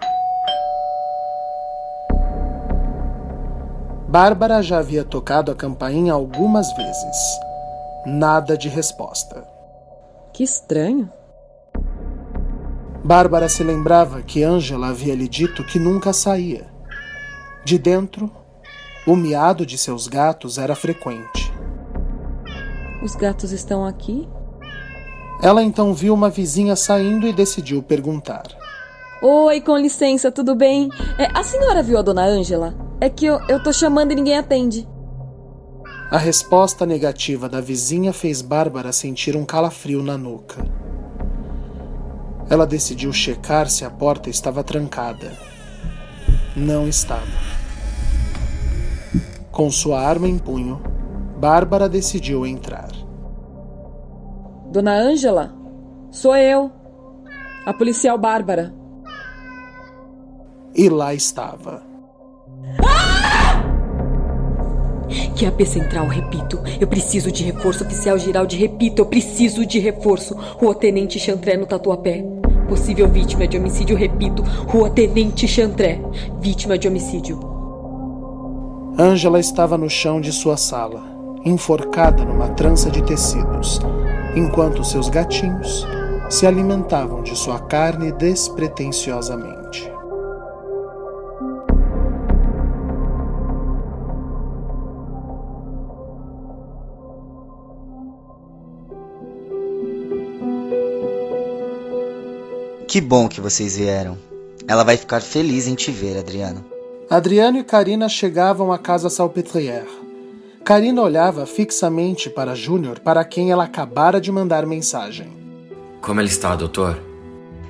Bárbara 4.08 4.64
já 4.64 4.80
havia 4.80 5.04
tocado 5.04 5.52
a 5.52 5.56
campainha 5.56 6.14
algumas 6.14 6.72
vezes. 6.74 7.40
Nada 8.06 8.58
de 8.58 8.70
resposta. 8.70 9.46
Que 10.32 10.44
estranho. 10.44 11.12
Bárbara 13.08 13.48
se 13.48 13.64
lembrava 13.64 14.22
que 14.22 14.44
Ângela 14.44 14.90
havia 14.90 15.16
lhe 15.16 15.30
dito 15.30 15.64
que 15.64 15.80
nunca 15.80 16.12
saía. 16.12 16.68
De 17.64 17.78
dentro, 17.78 18.30
o 19.08 19.16
miado 19.16 19.66
de 19.66 19.78
seus 19.78 20.10
gatos 20.10 20.58
era 20.58 20.76
frequente. 20.76 21.54
Os 23.02 23.16
gatos 23.16 23.54
estão 23.54 23.86
aqui? 23.86 24.28
Ela 25.42 25.64
então 25.64 25.94
viu 25.94 26.14
uma 26.14 26.30
vizinha 26.30 26.76
saindo 26.76 27.26
e 27.26 27.32
decidiu 27.32 27.82
perguntar. 27.82 28.44
Oi, 29.22 29.62
com 29.62 29.78
licença, 29.78 30.30
tudo 30.30 30.54
bem? 30.54 30.90
É, 31.18 31.30
a 31.34 31.44
senhora 31.44 31.82
viu 31.82 31.98
a 31.98 32.02
dona 32.02 32.26
Ângela? 32.26 32.76
É 33.00 33.10
que 33.10 33.26
eu, 33.26 33.40
eu 33.48 33.64
tô 33.64 33.72
chamando 33.72 34.12
e 34.12 34.16
ninguém 34.16 34.38
atende. 34.38 34.86
A 36.12 36.18
resposta 36.18 36.86
negativa 36.86 37.48
da 37.48 37.62
vizinha 37.62 38.12
fez 38.12 38.42
Bárbara 38.42 38.92
sentir 38.92 39.38
um 39.38 39.46
calafrio 39.46 40.04
na 40.04 40.18
nuca. 40.18 40.62
Ela 42.50 42.66
decidiu 42.66 43.12
checar 43.12 43.70
se 43.70 43.84
a 43.84 43.90
porta 43.90 44.30
estava 44.30 44.64
trancada. 44.64 45.32
Não 46.56 46.88
estava. 46.88 47.26
Com 49.52 49.70
sua 49.70 50.00
arma 50.00 50.28
em 50.28 50.38
punho, 50.38 50.82
Bárbara 51.38 51.90
decidiu 51.90 52.46
entrar. 52.46 52.90
Dona 54.72 54.94
Ângela? 54.94 55.54
Sou 56.10 56.36
eu. 56.36 56.72
A 57.66 57.74
policial 57.74 58.18
Bárbara. 58.18 58.74
E 60.74 60.90
lá 60.90 61.14
estava. 61.14 61.82
Que 65.38 65.46
é 65.46 65.50
a 65.50 65.52
P 65.52 65.68
Central, 65.68 66.08
repito. 66.08 66.60
Eu 66.80 66.88
preciso 66.88 67.32
de 67.32 67.44
reforço 67.44 67.84
oficial 67.84 68.18
Giraldi, 68.18 68.58
repito, 68.58 69.04
eu 69.04 69.06
preciso 69.06 69.68
de 69.68 69.78
reforço. 69.78 70.36
Rua 70.36 70.74
Tenente 70.74 71.20
Chantré 71.20 71.56
no 71.56 71.68
Tatuapé. 71.68 72.26
Possível 72.68 73.08
vítima 73.08 73.48
de 73.48 73.56
homicídio, 73.56 73.96
repito. 73.96 74.42
Rua 74.42 74.90
Tenente 74.90 75.48
Chantré. 75.48 76.02
Vítima 76.42 76.76
de 76.76 76.88
homicídio. 76.88 77.40
Ângela 78.98 79.40
estava 79.40 79.78
no 79.78 79.88
chão 79.88 80.20
de 80.20 80.32
sua 80.32 80.58
sala, 80.58 81.04
enforcada 81.46 82.26
numa 82.26 82.50
trança 82.50 82.90
de 82.90 83.04
tecidos, 83.04 83.80
enquanto 84.36 84.84
seus 84.84 85.08
gatinhos 85.08 85.86
se 86.32 86.48
alimentavam 86.48 87.22
de 87.22 87.36
sua 87.38 87.60
carne 87.60 88.12
despretensiosamente. 88.12 89.57
Que 102.98 103.02
bom 103.02 103.28
que 103.28 103.40
vocês 103.40 103.78
vieram. 103.78 104.18
Ela 104.68 104.84
vai 104.84 104.98
ficar 104.98 105.22
feliz 105.22 105.68
em 105.68 105.76
te 105.76 105.92
ver, 105.92 106.18
Adriano. 106.18 106.66
Adriano 107.08 107.60
e 107.60 107.64
Karina 107.64 108.10
chegavam 108.10 108.74
à 108.74 108.80
casa 108.80 109.08
Salpetrière. 109.08 109.86
Karina 110.66 111.04
olhava 111.04 111.46
fixamente 111.46 112.28
para 112.28 112.56
Júnior, 112.56 113.00
para 113.00 113.24
quem 113.24 113.52
ela 113.52 113.66
acabara 113.66 114.20
de 114.20 114.32
mandar 114.32 114.66
mensagem. 114.66 115.28
Como 116.02 116.20
ela 116.20 116.28
está, 116.28 116.56
doutor? 116.56 117.00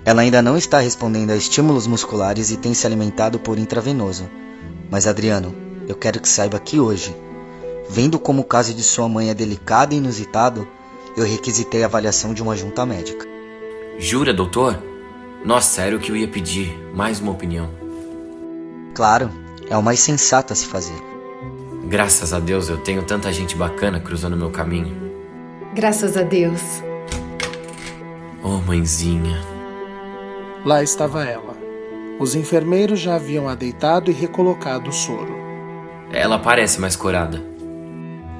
Ela 0.05 0.21
ainda 0.21 0.41
não 0.41 0.55
está 0.55 0.79
respondendo 0.79 1.31
a 1.31 1.35
estímulos 1.35 1.87
musculares 1.87 2.49
e 2.49 2.55
tem 2.55 2.73
se 2.73 2.87
alimentado 2.87 3.37
por 3.37 3.59
intravenoso. 3.59 4.29
Mas, 4.89 5.07
Adriano, 5.07 5.53
eu 5.89 5.95
quero 5.95 6.21
que 6.21 6.29
saiba 6.29 6.57
que 6.57 6.79
hoje, 6.79 7.13
vendo 7.89 8.17
como 8.17 8.43
o 8.43 8.45
caso 8.45 8.73
de 8.73 8.81
sua 8.81 9.09
mãe 9.09 9.29
é 9.29 9.33
delicado 9.33 9.93
e 9.93 9.97
inusitado, 9.97 10.65
eu 11.17 11.25
requisitei 11.25 11.83
a 11.83 11.87
avaliação 11.87 12.33
de 12.33 12.41
uma 12.41 12.55
junta 12.55 12.85
médica. 12.85 13.27
Jura, 13.99 14.33
doutor? 14.33 14.86
Nossa, 15.47 15.81
era 15.81 15.95
o 15.95 15.99
que 15.99 16.11
eu 16.11 16.17
ia 16.17 16.27
pedir. 16.27 16.77
Mais 16.93 17.21
uma 17.21 17.31
opinião. 17.31 17.69
Claro, 18.93 19.31
é 19.69 19.77
o 19.77 19.81
mais 19.81 20.01
sensato 20.01 20.51
a 20.51 20.55
se 20.57 20.65
fazer. 20.65 21.01
Graças 21.85 22.33
a 22.33 22.39
Deus 22.41 22.67
eu 22.67 22.75
tenho 22.79 23.01
tanta 23.03 23.31
gente 23.31 23.55
bacana 23.55 23.97
cruzando 23.97 24.35
meu 24.35 24.51
caminho. 24.51 24.93
Graças 25.73 26.17
a 26.17 26.21
Deus. 26.21 26.83
Oh, 28.43 28.57
mãezinha. 28.57 29.41
Lá 30.65 30.83
estava 30.83 31.23
ela. 31.23 31.55
Os 32.19 32.35
enfermeiros 32.35 32.99
já 32.99 33.15
haviam 33.15 33.47
a 33.47 33.55
deitado 33.55 34.11
e 34.11 34.13
recolocado 34.13 34.89
o 34.89 34.93
soro. 34.93 35.33
Ela 36.11 36.37
parece 36.37 36.77
mais 36.81 36.97
corada. 36.97 37.41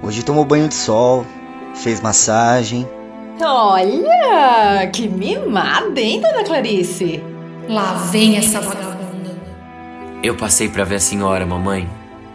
Hoje 0.04 0.26
tomou 0.26 0.44
banho 0.44 0.68
de 0.68 0.76
sol, 0.76 1.26
fez 1.74 2.02
massagem. 2.02 2.86
Olha, 3.40 4.90
que 4.92 5.08
mimada, 5.08 6.00
hein, 6.02 6.22
dona 6.22 6.44
Clarice? 6.44 7.22
Lá 7.70 7.94
vem 8.12 8.38
essa 8.38 8.60
vagabunda. 8.60 9.36
Eu 10.24 10.36
passei 10.36 10.68
para 10.68 10.84
ver 10.84 10.96
a 10.96 11.00
senhora, 11.00 11.46
mamãe. 11.46 11.88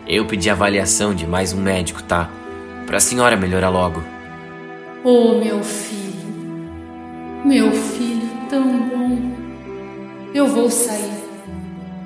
Eu 0.07 0.25
pedi 0.27 0.49
avaliação 0.49 1.15
de 1.15 1.27
mais 1.27 1.53
um 1.53 1.61
médico, 1.61 2.03
tá? 2.03 2.31
Pra 2.87 3.01
senhora 3.01 3.37
melhorar 3.37 3.69
logo. 3.69 4.03
Oh, 5.03 5.39
meu 5.41 5.63
filho. 5.65 6.13
Meu 7.45 7.73
filho 7.73 8.29
tão 8.49 8.89
bom. 8.89 9.19
Eu 10.33 10.47
vou 10.47 10.71
sair. 10.71 11.13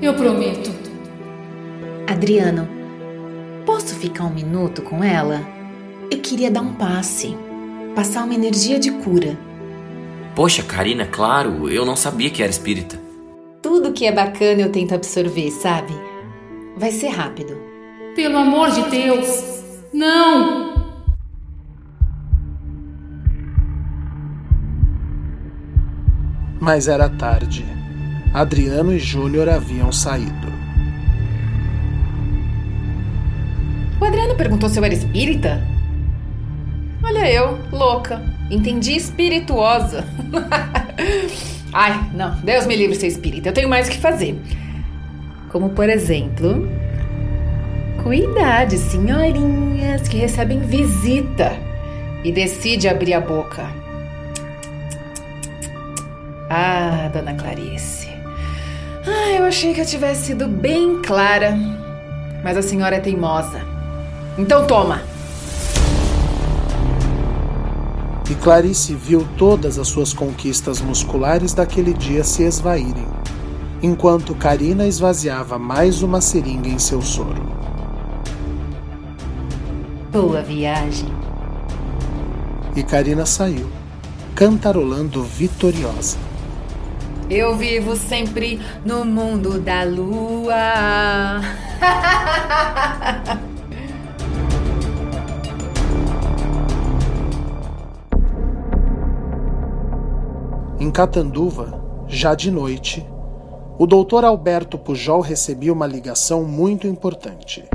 Eu 0.00 0.14
prometo. 0.14 0.70
Adriano, 2.06 2.66
posso 3.66 3.94
ficar 3.94 4.24
um 4.24 4.32
minuto 4.32 4.80
com 4.80 5.04
ela? 5.04 5.42
Eu 6.10 6.18
queria 6.20 6.50
dar 6.50 6.62
um 6.62 6.72
passe. 6.72 7.36
Passar 7.96 8.24
uma 8.24 8.34
energia 8.34 8.78
de 8.78 8.90
cura. 8.92 9.38
Poxa, 10.34 10.62
Karina, 10.62 11.06
claro, 11.06 11.70
eu 11.70 11.86
não 11.86 11.96
sabia 11.96 12.28
que 12.28 12.42
era 12.42 12.50
espírita. 12.50 13.00
Tudo 13.62 13.92
que 13.94 14.04
é 14.04 14.12
bacana 14.12 14.60
eu 14.60 14.70
tento 14.70 14.94
absorver, 14.94 15.50
sabe? 15.50 15.94
Vai 16.76 16.92
ser 16.92 17.08
rápido. 17.08 17.56
Pelo 18.14 18.36
amor 18.36 18.70
de 18.70 18.82
Deus. 18.90 19.62
Não! 19.94 20.76
Mas 26.60 26.88
era 26.88 27.08
tarde. 27.08 27.64
Adriano 28.34 28.92
e 28.92 28.98
Júnior 28.98 29.48
haviam 29.48 29.90
saído. 29.90 30.54
não 34.28 34.36
perguntou 34.36 34.68
se 34.68 34.78
eu 34.78 34.84
era 34.84 34.92
espírita? 34.92 35.75
Olha 37.02 37.30
eu, 37.30 37.58
louca. 37.70 38.22
Entendi 38.50 38.96
espirituosa. 38.96 40.04
Ai, 41.72 42.10
não, 42.14 42.34
Deus 42.36 42.66
me 42.66 42.74
livre 42.74 42.96
ser 42.96 43.08
espírita. 43.08 43.48
Eu 43.48 43.52
tenho 43.52 43.68
mais 43.68 43.88
o 43.88 43.90
que 43.90 43.98
fazer. 43.98 44.40
Como, 45.50 45.70
por 45.70 45.88
exemplo, 45.88 46.68
cuidar 48.02 48.64
de 48.64 48.78
senhorinhas 48.78 50.08
que 50.08 50.16
recebem 50.16 50.60
visita 50.60 51.52
e 52.24 52.32
decide 52.32 52.88
abrir 52.88 53.14
a 53.14 53.20
boca. 53.20 53.66
Ah, 56.48 57.10
dona 57.12 57.34
Clarice. 57.34 58.08
Ah, 59.06 59.32
eu 59.32 59.44
achei 59.44 59.74
que 59.74 59.80
eu 59.80 59.86
tivesse 59.86 60.26
sido 60.26 60.48
bem 60.48 61.02
clara. 61.02 61.56
Mas 62.42 62.56
a 62.56 62.62
senhora 62.62 62.96
é 62.96 63.00
teimosa. 63.00 63.60
Então 64.38 64.66
toma! 64.66 65.15
E 68.28 68.34
Clarice 68.34 68.92
viu 68.92 69.26
todas 69.38 69.78
as 69.78 69.86
suas 69.86 70.12
conquistas 70.12 70.80
musculares 70.80 71.54
daquele 71.54 71.94
dia 71.94 72.24
se 72.24 72.42
esvaírem, 72.42 73.06
enquanto 73.80 74.34
Karina 74.34 74.84
esvaziava 74.84 75.60
mais 75.60 76.02
uma 76.02 76.20
seringa 76.20 76.68
em 76.68 76.78
seu 76.78 77.00
soro. 77.00 77.40
Boa 80.10 80.42
viagem. 80.42 81.08
E 82.74 82.82
Karina 82.82 83.24
saiu, 83.24 83.70
cantarolando 84.34 85.22
vitoriosa. 85.22 86.18
Eu 87.30 87.56
vivo 87.56 87.94
sempre 87.94 88.60
no 88.84 89.04
mundo 89.04 89.60
da 89.60 89.84
lua. 89.84 91.40
Em 100.86 100.90
Catanduva, 100.92 101.82
já 102.06 102.32
de 102.32 102.48
noite, 102.48 103.04
o 103.76 103.88
doutor 103.88 104.24
Alberto 104.24 104.78
Pujol 104.78 105.20
recebia 105.20 105.72
uma 105.72 105.84
ligação 105.84 106.44
muito 106.44 106.86
importante. 106.86 107.68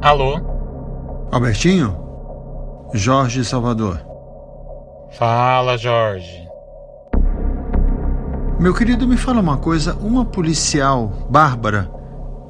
Alô? 0.00 0.40
Albertinho? 1.32 1.96
Jorge 2.94 3.44
Salvador. 3.44 4.06
Fala, 5.10 5.76
Jorge. 5.76 6.48
Meu 8.60 8.72
querido, 8.72 9.04
me 9.04 9.16
fala 9.16 9.40
uma 9.40 9.56
coisa: 9.56 9.96
uma 9.96 10.24
policial, 10.24 11.08
Bárbara, 11.28 11.90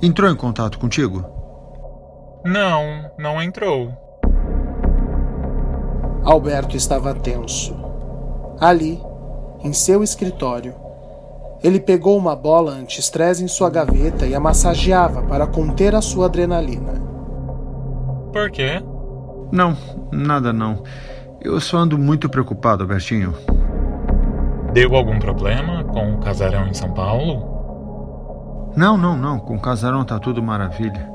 entrou 0.02 0.30
em 0.30 0.36
contato 0.36 0.78
contigo? 0.78 1.24
Não, 2.44 3.10
não 3.18 3.40
entrou. 3.40 3.90
Alberto 6.22 6.76
estava 6.76 7.14
tenso. 7.14 7.81
Ali, 8.60 9.00
em 9.62 9.72
seu 9.72 10.02
escritório, 10.02 10.74
ele 11.62 11.78
pegou 11.78 12.18
uma 12.18 12.34
bola 12.34 12.72
anti-estresse 12.72 13.44
em 13.44 13.48
sua 13.48 13.70
gaveta 13.70 14.26
e 14.26 14.34
a 14.34 14.40
massageava 14.40 15.22
para 15.22 15.46
conter 15.46 15.94
a 15.94 16.00
sua 16.00 16.26
adrenalina. 16.26 17.00
Por 18.32 18.50
quê? 18.50 18.82
Não, 19.52 19.76
nada 20.10 20.52
não. 20.52 20.82
Eu 21.40 21.60
só 21.60 21.78
ando 21.78 21.98
muito 21.98 22.28
preocupado, 22.28 22.82
Albertinho. 22.82 23.34
Deu 24.72 24.96
algum 24.96 25.18
problema 25.18 25.84
com 25.84 26.14
o 26.14 26.18
casarão 26.18 26.66
em 26.66 26.74
São 26.74 26.92
Paulo? 26.92 28.72
Não, 28.74 28.96
não, 28.96 29.16
não. 29.16 29.38
Com 29.38 29.56
o 29.56 29.60
casarão 29.60 30.04
tá 30.04 30.18
tudo 30.18 30.42
maravilha. 30.42 31.12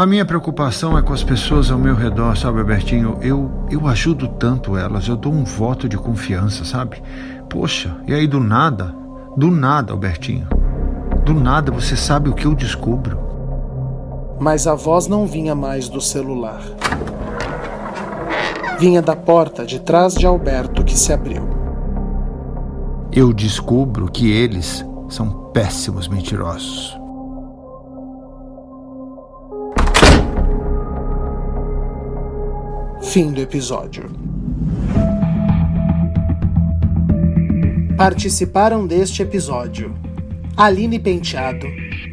A 0.00 0.06
minha 0.06 0.24
preocupação 0.24 0.96
é 0.96 1.02
com 1.02 1.12
as 1.12 1.22
pessoas 1.22 1.70
ao 1.70 1.78
meu 1.78 1.94
redor, 1.94 2.34
sabe, 2.34 2.58
Albertinho? 2.58 3.18
Eu, 3.20 3.50
eu 3.70 3.86
ajudo 3.86 4.28
tanto 4.28 4.74
elas, 4.74 5.06
eu 5.06 5.14
dou 5.14 5.30
um 5.30 5.44
voto 5.44 5.86
de 5.86 5.98
confiança, 5.98 6.64
sabe? 6.64 7.02
Poxa, 7.50 7.94
e 8.06 8.14
aí 8.14 8.26
do 8.26 8.40
nada, 8.40 8.94
do 9.36 9.50
nada, 9.50 9.92
Albertinho, 9.92 10.48
do 11.22 11.34
nada 11.34 11.70
você 11.70 11.96
sabe 11.96 12.30
o 12.30 12.32
que 12.32 12.46
eu 12.46 12.54
descubro. 12.54 13.18
Mas 14.40 14.66
a 14.66 14.74
voz 14.74 15.06
não 15.06 15.26
vinha 15.26 15.54
mais 15.54 15.86
do 15.86 16.00
celular. 16.00 16.62
Vinha 18.78 19.02
da 19.02 19.14
porta 19.14 19.66
de 19.66 19.80
trás 19.80 20.14
de 20.14 20.24
Alberto 20.24 20.82
que 20.82 20.98
se 20.98 21.12
abriu. 21.12 21.46
Eu 23.12 23.34
descubro 23.34 24.10
que 24.10 24.30
eles 24.30 24.82
são 25.10 25.50
péssimos 25.52 26.08
mentirosos. 26.08 26.99
Fim 33.10 33.32
do 33.32 33.40
episódio. 33.40 34.08
Participaram 37.96 38.86
deste 38.86 39.20
episódio 39.20 39.92
Aline 40.56 40.96
Penteado, 41.00 41.66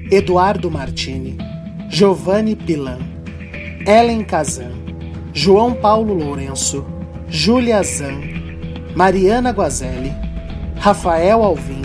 Eduardo 0.10 0.72
Martini, 0.72 1.38
Giovanni 1.88 2.56
Pilan, 2.56 2.98
Ellen 3.86 4.24
Kazan, 4.24 4.72
João 5.32 5.76
Paulo 5.76 6.16
Lourenço, 6.16 6.84
Júlia 7.30 7.84
Zan, 7.84 8.20
Mariana 8.96 9.52
Guazelli, 9.52 10.12
Rafael 10.78 11.44
Alvim, 11.44 11.84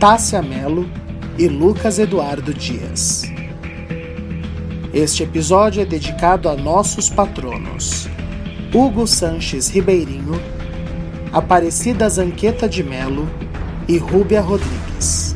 Tássia 0.00 0.40
Melo 0.40 0.88
e 1.36 1.48
Lucas 1.48 1.98
Eduardo 1.98 2.54
Dias. 2.54 3.24
Este 4.94 5.22
episódio 5.22 5.82
é 5.82 5.84
dedicado 5.84 6.48
a 6.48 6.56
nossos 6.56 7.10
patronos. 7.10 8.08
Hugo 8.72 9.06
Sanches 9.06 9.68
Ribeirinho, 9.68 10.40
Aparecida 11.32 12.08
Zanqueta 12.08 12.68
de 12.68 12.82
Melo 12.82 13.28
e 13.88 13.96
Rúbia 13.96 14.42
Rodrigues. 14.42 15.34